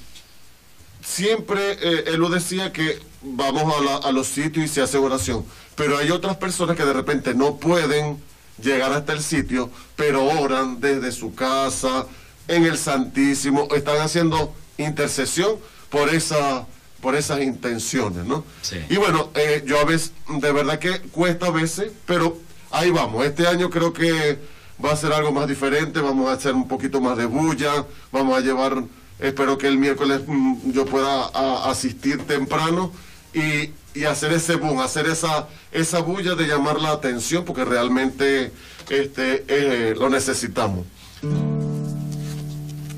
siempre 1.02 1.72
eh, 1.82 2.04
él 2.06 2.20
lo 2.20 2.30
decía 2.30 2.72
que 2.72 3.00
vamos 3.24 3.74
a, 3.76 3.82
la- 3.82 3.96
a 4.08 4.12
los 4.12 4.26
sitios 4.28 4.64
y 4.64 4.68
se 4.68 4.82
hace 4.82 4.98
oración, 4.98 5.44
pero 5.76 5.98
hay 5.98 6.10
otras 6.10 6.36
personas 6.36 6.76
que 6.76 6.84
de 6.84 6.92
repente 6.92 7.34
no 7.34 7.56
pueden 7.56 8.18
llegar 8.62 8.92
hasta 8.92 9.12
el 9.12 9.22
sitio, 9.22 9.70
pero 9.96 10.24
oran 10.24 10.80
desde 10.80 11.10
su 11.12 11.34
casa, 11.34 12.06
en 12.48 12.64
el 12.64 12.76
Santísimo, 12.78 13.68
están 13.74 13.98
haciendo 14.00 14.54
intercesión 14.78 15.56
por 15.90 16.08
esa 16.10 16.66
por 17.00 17.14
esas 17.16 17.42
intenciones, 17.42 18.24
¿no? 18.24 18.44
Sí. 18.62 18.76
Y 18.88 18.96
bueno, 18.96 19.28
eh, 19.34 19.62
yo 19.66 19.78
a 19.78 19.84
veces, 19.84 20.12
de 20.26 20.52
verdad 20.52 20.78
que 20.78 21.00
cuesta 21.10 21.48
a 21.48 21.50
veces, 21.50 21.92
pero 22.06 22.38
ahí 22.70 22.88
vamos. 22.90 23.26
Este 23.26 23.46
año 23.46 23.68
creo 23.68 23.92
que 23.92 24.38
va 24.82 24.92
a 24.92 24.96
ser 24.96 25.12
algo 25.12 25.30
más 25.30 25.46
diferente, 25.46 26.00
vamos 26.00 26.30
a 26.30 26.32
hacer 26.32 26.54
un 26.54 26.66
poquito 26.66 27.02
más 27.02 27.18
de 27.18 27.26
bulla, 27.26 27.84
vamos 28.10 28.38
a 28.38 28.40
llevar, 28.40 28.84
espero 29.18 29.58
que 29.58 29.66
el 29.68 29.76
miércoles 29.76 30.22
mm, 30.26 30.70
yo 30.72 30.86
pueda 30.86 31.26
a- 31.34 31.70
asistir 31.70 32.26
temprano 32.26 32.90
y, 33.34 34.04
hacer 34.04 34.32
ese 34.32 34.56
boom, 34.56 34.80
hacer 34.80 35.06
esa, 35.06 35.48
esa 35.72 36.00
bulla 36.00 36.34
de 36.34 36.46
llamar 36.46 36.80
la 36.80 36.90
atención, 36.90 37.44
porque 37.44 37.64
realmente 37.64 38.50
este, 38.90 39.44
eh, 39.48 39.94
lo 39.96 40.10
necesitamos. 40.10 40.84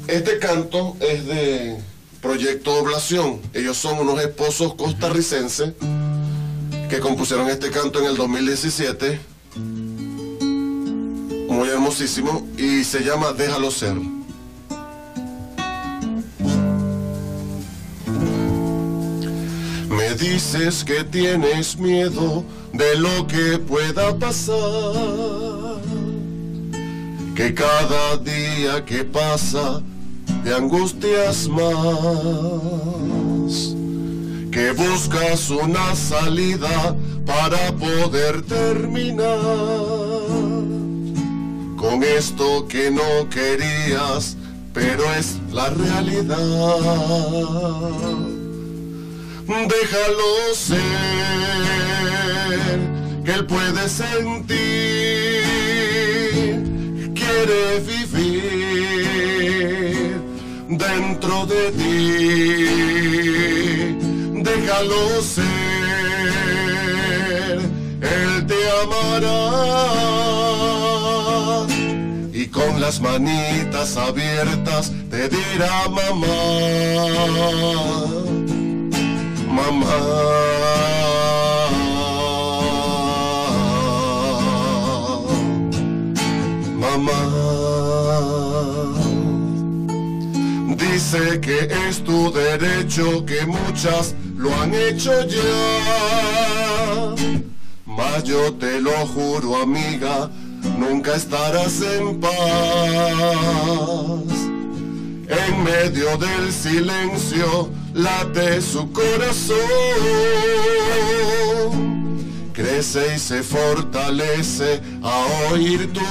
Este 0.08 0.38
canto 0.38 0.96
es 1.00 1.26
de 1.26 1.76
Proyecto 2.22 2.74
Oblación. 2.74 3.40
Ellos 3.52 3.76
son 3.76 3.98
unos 3.98 4.20
esposos 4.20 4.74
costarricenses 4.74 5.74
que 6.88 7.00
compusieron 7.00 7.48
este 7.48 7.70
canto 7.70 7.98
en 8.00 8.06
el 8.06 8.16
2017. 8.16 9.20
Muy 11.48 11.68
hermosísimo. 11.68 12.46
Y 12.56 12.84
se 12.84 13.00
llama 13.00 13.32
Déjalo 13.32 13.70
ser. 13.70 13.96
Dices 20.16 20.84
que 20.84 21.04
tienes 21.04 21.78
miedo 21.78 22.44
de 22.72 22.96
lo 22.96 23.26
que 23.26 23.58
pueda 23.58 24.16
pasar. 24.18 24.54
Que 27.34 27.52
cada 27.54 28.16
día 28.16 28.84
que 28.84 29.04
pasa 29.04 29.82
te 30.42 30.54
angustias 30.54 31.48
más, 31.48 31.74
que 34.50 34.72
buscas 34.72 35.50
una 35.50 35.94
salida 35.94 36.96
para 37.26 37.72
poder 37.72 38.42
terminar. 38.42 39.26
Con 41.76 42.02
esto 42.02 42.66
que 42.68 42.90
no 42.90 43.28
querías, 43.28 44.36
pero 44.72 45.12
es 45.14 45.36
la 45.52 45.68
realidad. 45.70 46.36
Déjalo 49.46 50.54
ser, 50.54 50.80
que 53.24 53.32
él 53.32 53.46
puede 53.46 53.88
sentir, 53.88 54.56
quiere 57.14 57.78
vivir 57.86 59.00
dentro 60.68 61.46
de 61.46 61.70
ti. 61.78 62.66
Déjalo 64.42 65.22
ser, 65.22 65.46
él 68.02 68.46
te 68.48 68.70
amará 68.82 69.46
y 72.32 72.46
con 72.48 72.80
las 72.80 73.00
manitas 73.00 73.96
abiertas 73.96 74.90
te 75.08 75.28
dirá 75.28 75.88
mamá 75.88 76.26
mamá. 79.56 79.96
Mamá. 86.82 87.20
Dice 90.76 91.40
que 91.40 91.58
es 91.88 92.04
tu 92.04 92.30
derecho, 92.32 93.24
que 93.24 93.46
muchas 93.46 94.14
lo 94.36 94.54
han 94.60 94.74
hecho 94.74 95.12
ya. 95.26 95.44
Mas 97.86 98.24
yo 98.24 98.52
te 98.54 98.80
lo 98.80 99.06
juro, 99.06 99.62
amiga, 99.62 100.30
nunca 100.78 101.14
estarás 101.14 101.80
en 101.80 102.20
paz 102.20 102.36
en 105.28 105.64
medio 105.64 106.16
del 106.18 106.52
silencio 106.52 107.70
late 107.96 108.60
su 108.60 108.92
corazón. 108.92 109.56
Crece 112.52 113.14
y 113.16 113.18
se 113.18 113.42
fortalece 113.42 114.80
a 115.02 115.26
oír 115.50 115.92
tu 115.92 116.06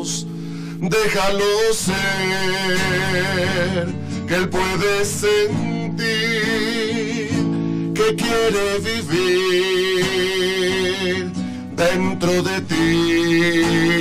voz. 0.00 0.26
Déjalo 0.80 1.72
ser, 1.72 1.94
que 4.26 4.34
él 4.34 4.48
puede 4.48 5.04
sentir, 5.04 6.00
que 7.94 8.16
quiere 8.16 8.78
vivir 8.78 9.70
dentro 11.76 12.42
de 12.42 12.60
ti 12.62 14.00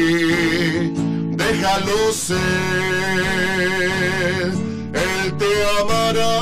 déjalo 1.52 2.14
ser, 2.14 2.38
Amará. 5.82 6.34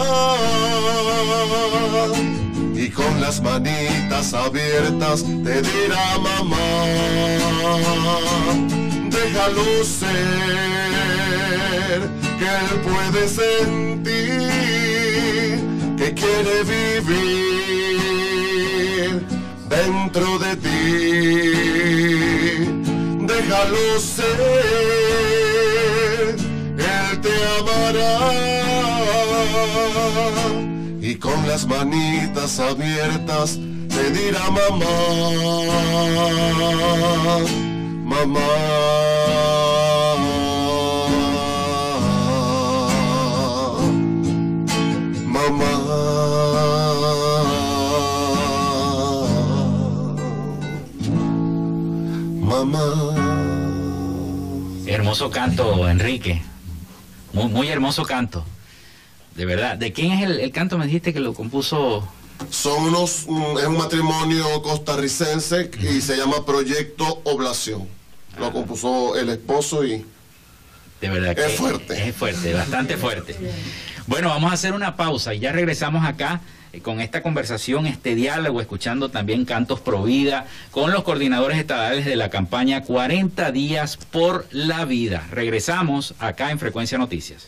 Y 2.76 2.90
con 2.90 3.20
las 3.22 3.42
manitas 3.42 4.34
abiertas 4.34 5.24
te 5.24 5.62
dirá 5.62 6.18
mamá, 6.20 6.86
déjalo 9.10 9.84
ser, 9.84 10.18
que 12.40 12.46
él 12.46 12.70
puede 12.88 13.28
sentir, 13.28 14.50
que 15.98 16.08
quiere 16.14 16.64
vivir 16.64 17.58
dentro 19.70 20.40
de 20.40 20.56
ti. 20.56 20.78
Déjalo 23.26 24.00
ser, 24.00 24.40
él 26.78 27.22
te 27.22 27.34
amará 27.60 28.67
y 31.02 31.16
con 31.16 31.48
las 31.48 31.66
manitas 31.68 32.60
abiertas 32.60 33.60
te 33.90 34.12
dirá 34.12 34.50
mamá, 34.52 34.86
mamá. 38.04 38.48
Mamá. 45.26 45.74
Mamá. 52.42 53.14
Hermoso 54.88 55.30
canto, 55.30 55.88
Enrique. 55.88 56.42
Muy, 57.34 57.48
muy 57.50 57.70
hermoso 57.70 58.04
canto. 58.04 58.44
De 59.38 59.46
verdad. 59.46 59.78
¿De 59.78 59.94
quién 59.94 60.12
es 60.12 60.24
el, 60.24 60.40
el 60.40 60.52
canto? 60.52 60.78
Me 60.78 60.86
dijiste 60.86 61.14
que 61.14 61.20
lo 61.20 61.34
compuso. 61.34 62.08
Son 62.50 62.84
unos, 62.86 63.24
un- 63.28 63.58
es 63.60 63.66
un 63.66 63.78
matrimonio 63.78 64.62
costarricense 64.62 65.72
y 65.82 66.02
se 66.02 66.18
llama 66.18 66.46
Proyecto 66.46 67.22
Oblación. 67.24 67.88
Lo 68.40 68.52
compuso 68.52 69.16
el 69.18 69.30
esposo 69.30 69.84
y 69.86 70.06
De 71.02 71.10
verdad 71.10 71.36
que 71.36 71.46
Es 71.46 71.54
fuerte. 71.56 72.10
Es 72.10 72.16
fuerte, 72.16 72.54
bastante 72.54 72.98
fuerte. 72.98 73.36
Bueno, 74.08 74.30
vamos 74.30 74.52
a 74.52 74.54
hacer 74.56 74.74
una 74.74 74.96
pausa 74.96 75.34
y 75.34 75.40
ya 75.40 75.52
regresamos 75.52 76.06
acá 76.06 76.42
eh, 76.74 76.82
con 76.82 77.02
esta 77.02 77.22
conversación, 77.24 77.86
este 77.88 78.14
diálogo, 78.16 78.62
escuchando 78.62 79.10
también 79.10 79.44
cantos 79.46 79.80
pro 79.80 80.04
vida 80.04 80.46
con 80.72 80.92
los 80.92 81.04
coordinadores 81.04 81.58
estadales 81.58 82.06
de 82.06 82.16
la 82.16 82.30
campaña 82.30 82.84
40 82.84 83.52
días 83.52 83.98
por 83.98 84.48
la 84.52 84.86
vida. 84.86 85.26
Regresamos 85.32 86.14
acá 86.20 86.52
en 86.52 86.60
Frecuencia 86.60 86.98
Noticias. 87.00 87.48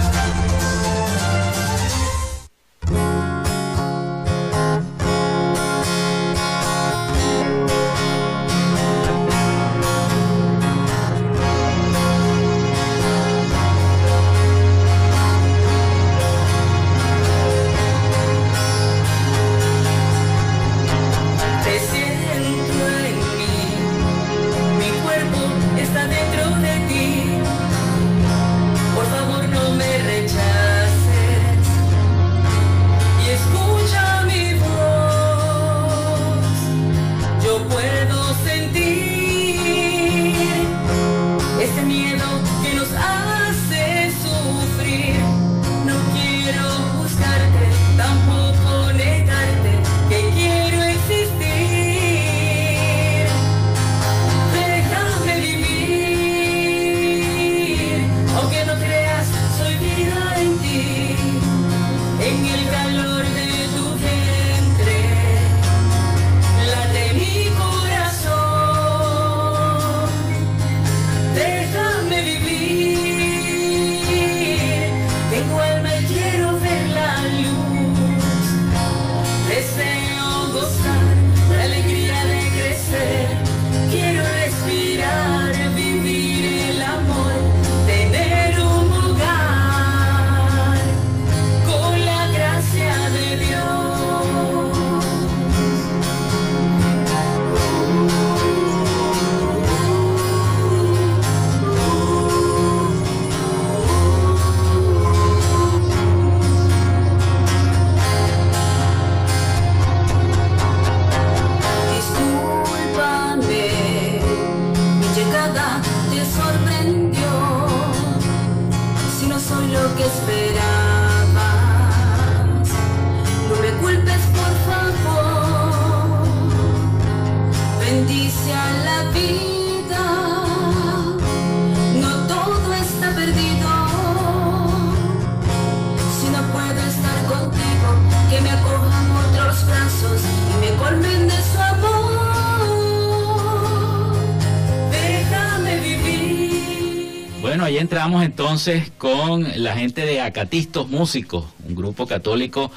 Ahí 147.71 147.77
entramos 147.77 148.25
entonces 148.25 148.91
con 148.97 149.47
la 149.63 149.77
gente 149.77 150.05
de 150.05 150.19
Acatistos 150.19 150.89
Músicos, 150.89 151.45
un 151.65 151.73
grupo 151.73 152.05
católico 152.05 152.69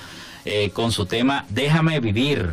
eh, 0.45 0.71
con 0.71 0.93
su 0.93 1.07
tema 1.07 1.47
Déjame 1.49 1.99
vivir. 1.99 2.53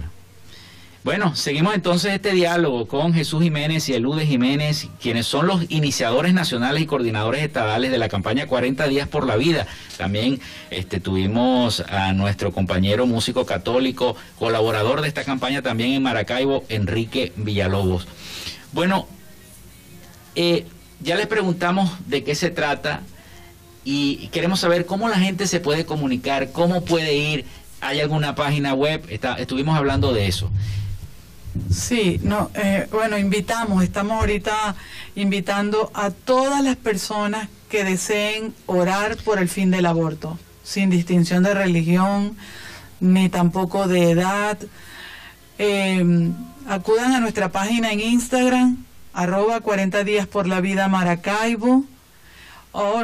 Bueno, 1.03 1.35
seguimos 1.35 1.75
entonces 1.75 2.13
este 2.13 2.31
diálogo 2.31 2.87
con 2.87 3.13
Jesús 3.13 3.43
Jiménez 3.43 3.87
y 3.89 3.93
Elude 3.93 4.25
Jiménez, 4.25 4.87
quienes 4.99 5.27
son 5.27 5.45
los 5.45 5.69
iniciadores 5.69 6.33
nacionales 6.33 6.81
y 6.81 6.87
coordinadores 6.87 7.43
estadales 7.43 7.91
de 7.91 7.99
la 7.99 8.09
campaña 8.09 8.47
40 8.47 8.87
días 8.87 9.07
por 9.07 9.27
la 9.27 9.35
vida. 9.35 9.67
También 9.97 10.39
este, 10.71 10.99
tuvimos 10.99 11.81
a 11.81 12.11
nuestro 12.13 12.51
compañero 12.51 13.05
músico 13.05 13.45
católico, 13.45 14.15
colaborador 14.39 15.01
de 15.01 15.09
esta 15.09 15.23
campaña 15.23 15.61
también 15.61 15.91
en 15.91 16.01
Maracaibo, 16.01 16.63
Enrique 16.69 17.33
Villalobos. 17.35 18.07
Bueno, 18.71 19.07
eh, 20.33 20.65
ya 21.03 21.15
les 21.15 21.27
preguntamos 21.27 21.91
de 22.07 22.23
qué 22.23 22.35
se 22.35 22.49
trata 22.49 23.01
y 23.83 24.27
queremos 24.27 24.59
saber 24.59 24.85
cómo 24.85 25.09
la 25.09 25.17
gente 25.17 25.47
se 25.47 25.59
puede 25.59 25.85
comunicar, 25.85 26.51
cómo 26.51 26.85
puede 26.85 27.15
ir, 27.15 27.45
¿Hay 27.81 27.99
alguna 27.99 28.35
página 28.35 28.75
web? 28.75 29.03
Estuvimos 29.39 29.75
hablando 29.75 30.13
de 30.13 30.27
eso. 30.27 30.51
Sí, 31.71 32.21
no, 32.23 32.51
eh, 32.53 32.87
bueno, 32.91 33.17
invitamos, 33.17 33.83
estamos 33.83 34.19
ahorita 34.19 34.75
invitando 35.15 35.91
a 35.95 36.11
todas 36.11 36.63
las 36.63 36.77
personas 36.77 37.49
que 37.69 37.83
deseen 37.83 38.53
orar 38.67 39.17
por 39.17 39.39
el 39.39 39.49
fin 39.49 39.71
del 39.71 39.87
aborto, 39.87 40.37
sin 40.63 40.89
distinción 40.91 41.43
de 41.43 41.55
religión 41.55 42.37
ni 42.99 43.29
tampoco 43.29 43.87
de 43.87 44.11
edad. 44.11 44.59
Eh, 45.57 46.31
acudan 46.67 47.13
a 47.13 47.19
nuestra 47.19 47.51
página 47.51 47.91
en 47.91 47.99
Instagram, 47.99 48.85
arroba 49.13 49.59
40 49.61 50.03
días 50.03 50.27
por 50.27 50.47
la 50.47 50.61
vida 50.61 50.87
Maracaibo, 50.87 51.83
o, 52.73 53.03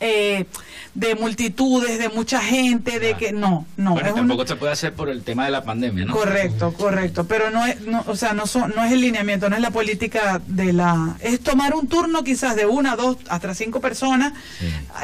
eh, 0.00 0.46
de 0.94 1.14
multitudes, 1.14 1.98
de 1.98 2.08
mucha 2.08 2.40
gente, 2.40 2.98
de 2.98 3.14
que 3.14 3.32
no, 3.32 3.66
no. 3.76 3.92
bueno, 3.92 4.06
es 4.08 4.12
un- 4.14 4.18
tampoco 4.20 4.46
se 4.46 4.56
puede 4.56 4.72
hacer 4.72 4.92
por 4.94 5.08
el 5.08 5.22
tema 5.22 5.44
de 5.44 5.50
la 5.52 5.62
pandemia, 5.64 6.04
¿no? 6.04 6.12
Correcto, 6.12 6.72
correcto, 6.74 7.24
pero 7.26 7.50
no 7.50 7.64
es, 7.64 7.80
no, 7.82 8.04
o 8.06 8.16
sea, 8.16 8.32
no 8.32 8.46
son, 8.46 8.72
no 8.76 8.84
es 8.84 8.92
el 8.92 9.00
lineamiento, 9.00 9.48
no 9.48 9.56
es 9.56 9.62
la 9.62 9.70
política 9.70 10.40
de 10.46 10.72
la, 10.72 11.16
es 11.20 11.40
tomar 11.40 11.74
un 11.74 11.86
turno 11.88 12.22
quizás 12.24 12.54
de 12.56 12.66
una, 12.66 12.96
dos, 12.96 13.16
hasta 13.28 13.54
cinco 13.54 13.80
personas, 13.80 14.32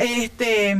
este, 0.00 0.76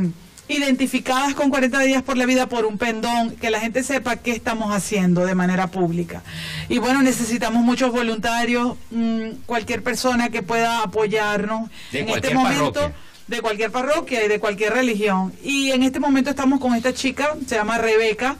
identificadas 0.51 1.33
con 1.33 1.49
40 1.49 1.79
días 1.79 2.03
por 2.03 2.17
la 2.17 2.25
vida 2.25 2.47
por 2.47 2.65
un 2.65 2.77
pendón, 2.77 3.31
que 3.35 3.49
la 3.49 3.59
gente 3.59 3.83
sepa 3.83 4.17
qué 4.17 4.31
estamos 4.31 4.73
haciendo 4.73 5.25
de 5.25 5.35
manera 5.35 5.67
pública. 5.67 6.23
Y 6.69 6.77
bueno, 6.77 7.01
necesitamos 7.01 7.63
muchos 7.63 7.91
voluntarios, 7.91 8.77
mm, 8.91 9.29
cualquier 9.45 9.83
persona 9.83 10.29
que 10.29 10.43
pueda 10.43 10.83
apoyarnos 10.83 11.69
De 11.91 12.01
en 12.01 12.09
este 12.09 12.33
momento 12.33 12.73
parroquia. 12.73 12.95
de 13.27 13.41
cualquier 13.41 13.71
parroquia 13.71 14.25
y 14.25 14.27
de 14.27 14.39
cualquier 14.39 14.73
religión. 14.73 15.33
Y 15.43 15.71
en 15.71 15.83
este 15.83 15.99
momento 15.99 16.29
estamos 16.29 16.59
con 16.59 16.75
esta 16.75 16.93
chica, 16.93 17.35
se 17.47 17.55
llama 17.55 17.77
Rebeca, 17.77 18.37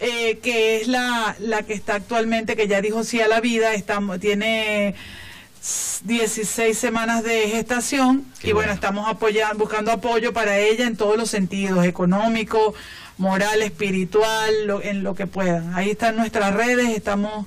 eh, 0.00 0.38
que 0.42 0.80
es 0.80 0.88
la, 0.88 1.34
la 1.40 1.62
que 1.62 1.74
está 1.74 1.96
actualmente, 1.96 2.54
que 2.56 2.68
ya 2.68 2.80
dijo 2.80 3.02
sí 3.04 3.20
a 3.20 3.28
la 3.28 3.40
vida, 3.40 3.74
estamos, 3.74 4.20
tiene 4.20 4.94
16 6.04 6.76
semanas 6.78 7.24
de 7.24 7.48
gestación 7.48 8.24
Qué 8.40 8.50
y 8.50 8.52
bueno, 8.52 8.68
bueno. 8.68 8.72
estamos 8.74 9.08
apoyando, 9.08 9.58
buscando 9.58 9.92
apoyo 9.92 10.32
para 10.32 10.58
ella 10.58 10.86
en 10.86 10.96
todos 10.96 11.16
los 11.16 11.28
sentidos, 11.30 11.84
económico, 11.84 12.74
moral, 13.18 13.62
espiritual, 13.62 14.66
lo- 14.66 14.82
en 14.82 15.02
lo 15.02 15.14
que 15.14 15.26
puedan. 15.26 15.74
Ahí 15.74 15.90
están 15.90 16.16
nuestras 16.16 16.54
redes, 16.54 16.90
estamos 16.90 17.46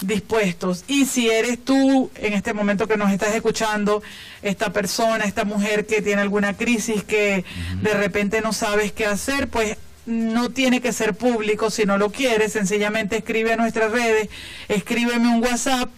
dispuestos. 0.00 0.84
Y 0.88 1.04
si 1.04 1.28
eres 1.28 1.62
tú, 1.62 2.10
en 2.14 2.32
este 2.32 2.54
momento 2.54 2.86
que 2.88 2.96
nos 2.96 3.10
estás 3.12 3.34
escuchando, 3.34 4.02
esta 4.42 4.72
persona, 4.72 5.24
esta 5.24 5.44
mujer 5.44 5.86
que 5.86 6.00
tiene 6.00 6.22
alguna 6.22 6.56
crisis, 6.56 7.02
que 7.04 7.44
de 7.82 7.94
repente 7.94 8.40
no 8.40 8.52
sabes 8.52 8.92
qué 8.92 9.04
hacer, 9.06 9.48
pues 9.48 9.76
no 10.06 10.48
tiene 10.50 10.80
que 10.80 10.92
ser 10.94 11.14
público 11.14 11.70
si 11.70 11.84
no 11.84 11.98
lo 11.98 12.10
quieres, 12.10 12.52
sencillamente 12.52 13.18
escribe 13.18 13.52
a 13.52 13.56
nuestras 13.56 13.92
redes, 13.92 14.28
escríbeme 14.68 15.28
un 15.28 15.42
WhatsApp 15.42 15.90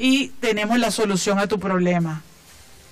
y 0.00 0.28
tenemos 0.40 0.78
la 0.78 0.90
solución 0.90 1.38
a 1.38 1.46
tu 1.46 1.60
problema. 1.60 2.22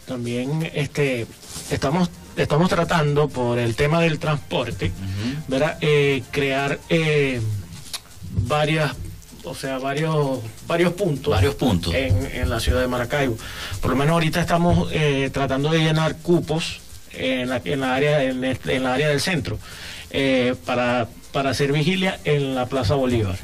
También 0.07 0.71
este, 0.75 1.27
estamos, 1.71 2.11
estamos 2.37 2.69
tratando 2.69 3.29
por 3.29 3.59
el 3.59 3.75
tema 3.75 4.01
del 4.03 4.19
transporte, 4.19 4.93
¿verdad? 5.49 5.79
Eh, 5.81 6.23
crear 6.31 6.79
eh, 6.91 7.41
varias, 8.47 8.93
o 9.43 9.55
sea, 9.55 9.79
varios, 9.79 10.41
varios 10.67 10.93
puntos. 10.93 11.33
Varios 11.33 11.55
puntos. 11.55 11.95
En, 11.95 12.27
en 12.27 12.51
la 12.51 12.61
ciudad 12.61 12.81
de 12.83 12.89
Maracaibo. 12.89 13.39
Por 13.81 13.91
lo 13.91 13.97
menos 13.97 14.13
ahorita 14.13 14.41
estamos 14.41 14.91
eh, 14.93 15.31
tratando 15.33 15.71
de 15.71 15.79
llenar 15.79 16.17
cupos 16.19 16.81
en 17.13 17.49
la, 17.49 17.63
en 17.65 17.81
la 17.81 17.95
área, 17.95 18.23
en, 18.23 18.45
en 18.45 18.83
la 18.83 18.93
área 18.93 19.09
del 19.09 19.21
centro 19.21 19.59
eh, 20.11 20.55
para, 20.67 21.09
para 21.33 21.51
hacer 21.51 21.73
vigilia 21.73 22.21
en 22.25 22.55
la 22.55 22.67
Plaza 22.67 22.95
Bolívar. 22.95 23.39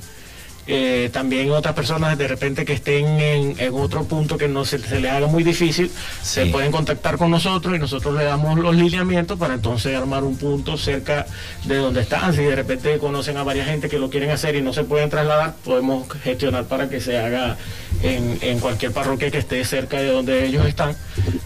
Eh, 0.67 1.11
también 1.13 1.51
otras 1.51 1.75
personas 1.75 2.17
de 2.17 2.27
repente 2.27 2.65
que 2.65 2.73
estén 2.73 3.05
en, 3.21 3.55
en 3.61 3.75
otro 3.75 4.05
punto 4.05 4.39
que 4.39 4.49
no 4.49 4.65
se, 4.65 4.79
se 4.79 4.99
les 4.99 5.13
haga 5.13 5.27
muy 5.27 5.43
difícil, 5.43 5.91
se 6.23 6.47
pueden 6.47 6.73
contactar 6.73 7.19
con 7.19 7.31
nosotros 7.31 7.77
y 7.77 7.79
nosotros 7.79 8.15
le 8.17 8.25
damos 8.25 8.59
los 8.59 8.75
lineamientos 8.75 9.39
para 9.39 9.55
entonces 9.55 9.95
armar 9.95 10.25
un 10.25 10.37
punto 10.39 10.79
cerca 10.79 11.27
de 11.65 11.77
donde 11.77 12.01
están. 12.01 12.33
Si 12.35 12.43
de 12.43 12.57
repente 12.57 12.97
conocen 12.99 13.37
a 13.37 13.43
varias 13.43 13.67
gente 13.69 13.91
que 13.91 13.99
lo 13.99 14.09
quieren 14.09 14.31
hacer 14.31 14.55
y 14.57 14.63
no 14.63 14.73
se 14.73 14.85
pueden 14.85 15.11
trasladar, 15.11 15.55
podemos 15.65 16.07
gestionar 16.23 16.65
para 16.65 16.89
que 16.89 17.01
se 17.01 17.19
haga 17.19 17.59
en, 18.03 18.39
en 18.41 18.59
cualquier 18.59 18.93
parroquia 18.93 19.31
que 19.31 19.39
esté 19.39 19.63
cerca 19.67 19.99
de 20.01 20.09
donde 20.09 20.47
ellos 20.47 20.67
están, 20.67 20.97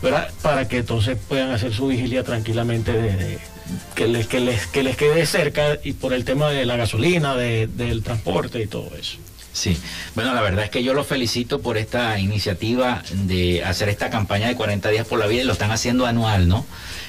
¿verdad? 0.00 0.28
Para 0.42 0.68
que 0.68 0.78
entonces 0.78 1.18
puedan 1.28 1.50
hacer 1.50 1.72
su 1.74 1.88
vigilia 1.88 2.22
tranquilamente 2.22 2.92
de, 2.92 3.16
de- 3.16 3.38
que 3.94 4.06
les, 4.08 4.26
que 4.26 4.40
les, 4.40 4.66
que 4.66 4.82
les 4.82 4.96
quede 4.96 5.26
cerca 5.26 5.78
y 5.84 5.92
por 5.92 6.12
el 6.12 6.24
tema 6.24 6.50
de 6.50 6.64
la 6.66 6.76
gasolina, 6.76 7.34
de- 7.36 7.66
del 7.66 8.02
transporte 8.02 8.60
y 8.62 8.66
todo 8.66 8.90
eso. 8.98 9.16
Sí, 9.50 9.76
bueno, 10.14 10.34
la 10.34 10.40
verdad 10.40 10.64
es 10.64 10.70
que 10.70 10.84
yo 10.84 10.94
los 10.94 11.06
felicito 11.06 11.60
por 11.60 11.78
esta 11.78 12.16
iniciativa 12.20 13.02
de 13.12 13.64
hacer 13.64 13.88
esta 13.88 14.08
campaña 14.08 14.46
de 14.46 14.54
40 14.54 14.88
días 14.90 15.04
por 15.06 15.18
la 15.18 15.26
vida 15.26 15.42
y 15.42 15.44
lo 15.46 15.52
están 15.54 15.72
haciendo 15.72 16.06
anual, 16.06 16.46
¿no? 16.46 16.64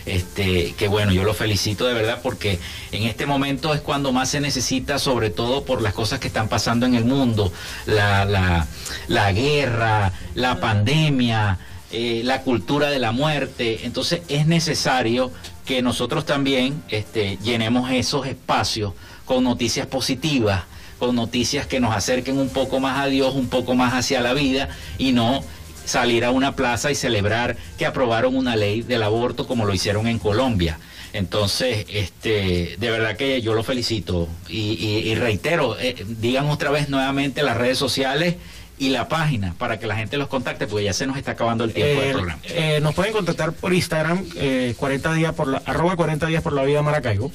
Este, 0.07 0.74
que 0.76 0.88
bueno, 0.88 1.12
yo 1.12 1.24
los 1.24 1.38
felicito 1.38 1.86
de 1.86 1.93
verdad 1.93 2.22
porque 2.24 2.57
en 2.91 3.03
este 3.03 3.28
momento 3.28 3.76
es 3.76 3.82
cuando 3.82 4.12
más 4.14 4.30
se 4.30 4.39
necesita, 4.39 4.97
sobre 4.97 5.30
todo 5.30 5.64
por 5.64 5.84
las 5.84 5.93
cosas 5.93 6.20
que 6.20 6.28
están 6.28 6.47
pasando 6.47 6.88
en 6.88 6.95
el 6.95 7.05
mundo, 7.05 7.53
la, 7.86 8.26
la, 8.26 8.66
la 9.07 9.32
guerra, 9.32 10.12
la 10.34 10.60
pandemia, 10.60 11.60
eh, 11.91 12.21
la 12.23 12.41
cultura 12.41 12.89
de 12.89 12.99
la 12.99 13.11
muerte. 13.11 13.81
Entonces 13.83 14.21
es 14.27 14.45
necesario 14.45 15.31
que 15.65 15.81
nosotros 15.81 16.25
también 16.25 16.83
este, 16.89 17.37
llenemos 17.43 17.91
esos 17.91 18.27
espacios 18.27 18.93
con 19.25 19.43
noticias 19.43 19.87
positivas, 19.87 20.63
con 20.97 21.15
noticias 21.15 21.67
que 21.67 21.79
nos 21.79 21.95
acerquen 21.95 22.37
un 22.37 22.49
poco 22.49 22.79
más 22.79 22.99
a 22.99 23.07
Dios, 23.07 23.35
un 23.35 23.49
poco 23.49 23.75
más 23.75 23.93
hacia 23.93 24.21
la 24.21 24.33
vida 24.33 24.69
y 24.97 25.11
no 25.13 25.43
salir 25.85 26.25
a 26.25 26.31
una 26.31 26.55
plaza 26.55 26.91
y 26.91 26.95
celebrar 26.95 27.57
que 27.77 27.85
aprobaron 27.85 28.35
una 28.35 28.55
ley 28.55 28.81
del 28.81 29.01
aborto 29.03 29.47
como 29.47 29.65
lo 29.65 29.73
hicieron 29.73 30.07
en 30.07 30.19
Colombia. 30.19 30.79
Entonces, 31.13 31.87
este, 31.89 32.75
de 32.77 32.91
verdad 32.91 33.17
que 33.17 33.41
yo 33.41 33.53
lo 33.53 33.63
felicito 33.63 34.29
y, 34.47 35.15
reitero, 35.15 35.75
eh, 35.79 36.05
digan 36.07 36.47
otra 36.47 36.69
vez 36.69 36.89
nuevamente 36.89 37.41
las 37.41 37.57
redes 37.57 37.79
sociales 37.79 38.35
y 38.80 38.89
la 38.89 39.07
página 39.09 39.53
para 39.57 39.77
que 39.77 39.86
la 39.88 39.95
gente 39.97 40.15
los 40.17 40.30
contacte, 40.30 40.65
porque 40.65 40.86
ya 40.86 40.93
se 40.93 41.05
nos 41.05 41.17
está 41.17 41.32
acabando 41.32 41.65
el 41.65 41.73
tiempo 41.73 41.99
del 42.01 42.09
Eh, 42.09 42.13
programa. 42.13 42.39
eh, 42.45 42.80
nos 42.82 42.95
pueden 42.95 43.11
contactar 43.13 43.51
por 43.51 43.73
Instagram, 43.73 44.23
eh, 44.38 44.73
40 44.77 45.13
días 45.13 45.34
por 45.36 45.47
la, 45.49 45.61
arroba 45.65 45.95
40 45.97 46.25
días 46.27 46.41
por 46.41 46.53
la 46.53 46.63
vida 46.63 46.82
Maracaibo. 46.82 47.32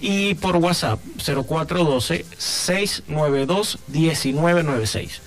Y 0.00 0.34
por 0.34 0.56
WhatsApp, 0.56 0.98
0412-692-1996. 3.92 5.20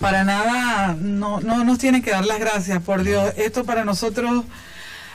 Para 0.00 0.22
nada, 0.24 0.94
no, 0.98 1.40
no 1.40 1.64
nos 1.64 1.78
tienen 1.78 2.02
que 2.02 2.10
dar 2.12 2.24
las 2.24 2.38
gracias, 2.38 2.80
por 2.82 3.02
Dios. 3.02 3.32
Esto 3.36 3.64
para 3.64 3.84
nosotros 3.84 4.44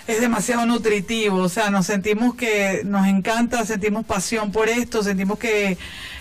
es 0.08 0.20
demasiado 0.20 0.66
nutritivo, 0.66 1.38
o 1.38 1.48
sea, 1.48 1.70
nos 1.70 1.86
sentimos 1.86 2.36
que 2.36 2.82
nos 2.84 3.08
encanta, 3.08 3.66
sentimos 3.66 4.06
pasión 4.06 4.52
por 4.52 4.68
esto, 4.68 5.02
sentimos 5.02 5.40
que 5.40 5.78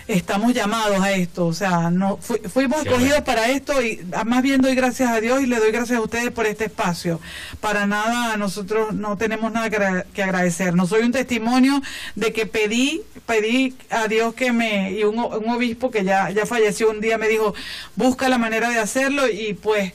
estamos 0.07 0.53
llamados 0.53 0.99
a 1.01 1.11
esto, 1.13 1.45
o 1.47 1.53
sea, 1.53 1.89
no 1.89 2.17
fu- 2.17 2.37
fuimos 2.49 2.81
Qué 2.83 2.89
escogidos 2.89 3.11
bueno. 3.19 3.25
para 3.25 3.49
esto 3.49 3.81
y 3.81 4.01
ah, 4.13 4.23
más 4.23 4.41
bien 4.43 4.61
doy 4.61 4.75
gracias 4.75 5.09
a 5.09 5.19
Dios 5.21 5.41
y 5.41 5.45
le 5.45 5.57
doy 5.57 5.71
gracias 5.71 5.97
a 5.97 6.01
ustedes 6.01 6.31
por 6.31 6.45
este 6.45 6.65
espacio. 6.65 7.19
Para 7.61 7.85
nada, 7.87 8.35
nosotros 8.37 8.93
no 8.93 9.15
tenemos 9.17 9.51
nada 9.51 9.69
que, 9.69 9.77
agra- 9.77 10.05
que 10.13 10.23
agradecer. 10.23 10.73
No 10.75 10.87
soy 10.87 11.03
un 11.03 11.11
testimonio 11.11 11.81
de 12.15 12.33
que 12.33 12.45
pedí, 12.45 13.01
pedí 13.25 13.75
a 13.89 14.07
Dios 14.07 14.33
que 14.33 14.51
me, 14.51 14.91
y 14.91 15.03
un 15.05 15.19
obispo 15.19 15.89
que 15.91 16.03
ya, 16.03 16.29
ya 16.31 16.45
falleció 16.45 16.89
un 16.89 16.99
día 17.01 17.17
me 17.17 17.27
dijo, 17.29 17.53
busca 17.95 18.27
la 18.29 18.37
manera 18.37 18.69
de 18.69 18.79
hacerlo 18.79 19.29
y 19.29 19.53
pues, 19.53 19.93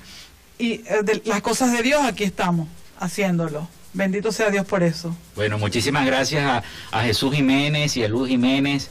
y 0.59 0.73
eh, 0.87 1.03
de 1.05 1.23
las 1.27 1.43
cosas 1.43 1.73
de 1.73 1.83
Dios 1.83 2.03
aquí 2.05 2.25
estamos 2.25 2.67
haciéndolo. 2.99 3.69
Bendito 3.95 4.33
sea 4.33 4.51
Dios 4.51 4.67
por 4.67 4.83
eso. 4.83 5.17
Bueno, 5.35 5.59
muchísimas 5.59 6.05
gracias 6.07 6.45
a, 6.45 6.63
a 6.99 7.03
Jesús 7.05 7.35
Jiménez 7.35 7.97
y 7.97 8.05
a 8.05 8.09
Luz 8.09 8.29
Jiménez 8.29 8.91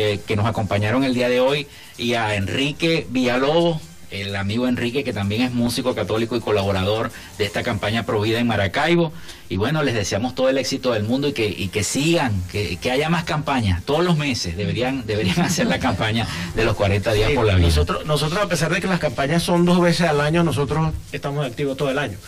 eh, 0.00 0.20
que 0.24 0.36
nos 0.36 0.46
acompañaron 0.46 1.02
el 1.02 1.12
día 1.12 1.28
de 1.28 1.40
hoy 1.40 1.66
y 1.96 2.14
a 2.14 2.36
Enrique 2.36 3.04
Villalobos, 3.10 3.82
el 4.12 4.36
amigo 4.36 4.68
Enrique 4.68 5.02
que 5.02 5.12
también 5.12 5.42
es 5.42 5.52
músico 5.52 5.92
católico 5.92 6.36
y 6.36 6.40
colaborador 6.40 7.10
de 7.36 7.44
esta 7.44 7.64
campaña 7.64 8.06
Provida 8.06 8.38
en 8.38 8.46
Maracaibo. 8.46 9.12
Y 9.48 9.56
bueno, 9.56 9.82
les 9.82 9.94
deseamos 9.94 10.36
todo 10.36 10.50
el 10.50 10.58
éxito 10.58 10.92
del 10.92 11.02
mundo 11.02 11.26
y 11.26 11.32
que, 11.32 11.48
y 11.48 11.66
que 11.66 11.82
sigan, 11.82 12.32
que, 12.52 12.76
que 12.76 12.92
haya 12.92 13.08
más 13.08 13.24
campañas. 13.24 13.82
Todos 13.82 14.04
los 14.04 14.16
meses 14.16 14.56
deberían, 14.56 15.04
deberían 15.04 15.40
hacer 15.44 15.66
la 15.66 15.80
campaña 15.80 16.28
de 16.54 16.64
los 16.64 16.76
40 16.76 17.12
días 17.12 17.30
Sí, 17.30 17.34
por 17.34 17.46
la 17.46 17.56
vida. 17.56 17.66
Nosotros, 17.66 18.06
nosotros, 18.06 18.40
a 18.40 18.48
pesar 18.48 18.72
de 18.72 18.80
que 18.80 18.86
las 18.86 19.00
campañas 19.00 19.42
son 19.42 19.64
dos 19.64 19.80
veces 19.80 20.08
al 20.08 20.20
año, 20.20 20.44
nosotros 20.44 20.92
estamos 21.10 21.44
activos 21.44 21.76
todo 21.76 21.90
el 21.90 21.98
año. 21.98 22.18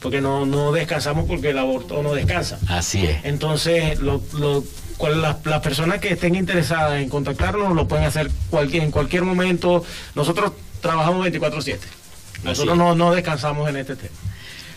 Porque 0.00 0.20
no, 0.20 0.44
no 0.44 0.72
descansamos 0.72 1.26
porque 1.26 1.50
el 1.50 1.58
aborto 1.58 2.02
no 2.02 2.14
descansa. 2.14 2.58
Así 2.66 3.06
es. 3.06 3.18
Entonces, 3.22 4.00
lo, 4.00 4.20
lo, 4.32 4.64
cual- 5.02 5.20
las, 5.20 5.60
personas 5.60 5.98
que 5.98 6.12
estén 6.12 6.36
interesadas 6.36 7.00
en 7.02 7.08
contactarnos 7.08 7.74
lo 7.74 7.88
pueden 7.88 8.04
hacer 8.04 8.30
cualquier, 8.50 8.84
en 8.84 8.92
cualquier 8.92 9.24
momento. 9.24 9.84
Nosotros 10.14 10.52
trabajamos 10.80 11.26
24/7. 11.26 11.80
Nosotros 12.44 12.76
no, 12.78 12.94
no 12.94 13.12
descansamos 13.12 13.68
en 13.68 13.76
este 13.76 13.96
tema. 13.96 14.14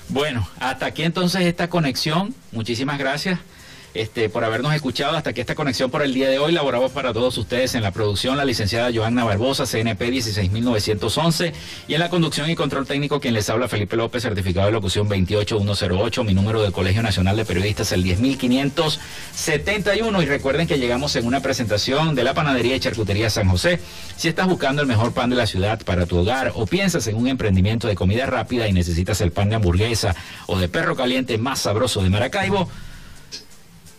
Bueno, 0.10 0.48
hasta 0.60 0.88
aquí 0.88 1.04
entonces 1.04 1.42
esta 1.42 1.70
conexión. 1.70 2.34
Muchísimas 2.52 2.98
gracias 2.98 3.40
este, 3.96 4.30
por 4.30 4.44
habernos 4.44 4.76
escuchado. 4.76 5.18
Hasta 5.18 5.32
aquí 5.32 5.42
esta 5.42 5.56
conexión 5.56 5.90
por 5.90 6.04
el 6.04 6.14
día 6.14 6.30
de 6.30 6.38
hoy. 6.38 6.52
Laboramos 6.52 6.92
para 6.92 7.14
todos 7.14 7.38
ustedes 7.38 7.74
en 7.76 7.82
la 7.82 7.92
producción 7.92 8.38
la 8.38 8.46
licenciada 8.46 8.92
Joanna 8.94 9.24
Barbosa, 9.24 9.66
CNP 9.66 10.12
16911. 10.12 11.54
Y 11.88 11.96
en 11.96 12.00
la 12.00 12.10
conducción 12.10 12.50
y 12.50 12.56
control 12.56 12.86
técnico, 12.86 13.20
quien 13.20 13.34
les 13.34 13.50
habla 13.50 13.68
Felipe 13.68 13.96
López, 13.96 14.22
certificado 14.22 14.68
de 14.68 14.74
locución 14.74 15.08
28108. 15.08 16.24
Mi 16.24 16.34
número 16.34 16.62
del 16.62 16.72
Colegio 16.72 17.02
Nacional 17.02 17.38
de 17.38 17.46
Periodistas, 17.46 17.92
el 17.94 18.04
10571. 18.04 20.22
Y 20.22 20.26
recuerden 20.26 20.68
que 20.68 20.78
llegamos 20.78 21.16
en 21.16 21.26
una 21.26 21.42
presentación 21.42 22.14
de 22.14 22.24
la 22.24 22.34
Panadería 22.34 22.76
y 22.76 22.80
Charcutería 22.80 23.30
San 23.30 23.50
José. 23.50 23.80
Si 24.18 24.28
estás 24.28 24.48
buscando 24.48 24.82
el 24.82 24.88
mejor 24.88 25.14
pan 25.14 25.30
de 25.30 25.38
la 25.38 25.48
ciudad 25.48 25.82
para 25.84 26.06
tu 26.06 26.18
hogar 26.18 26.52
o 26.56 26.66
piensas 26.66 27.08
en 27.08 27.16
un 27.16 27.28
emprendimiento 27.28 27.88
de 27.88 27.96
comida 27.96 28.26
rápida 28.26 28.68
y 28.68 28.74
necesitas 28.74 29.22
el 29.22 29.32
pan 29.32 29.50
de 29.50 29.56
hamburguesa 29.56 30.16
o 30.48 30.60
de 30.60 30.68
perro 30.68 30.96
caliente 30.96 31.38
más 31.38 31.60
sabroso 31.60 32.04
de 32.04 32.10
Maracaibo, 32.10 32.70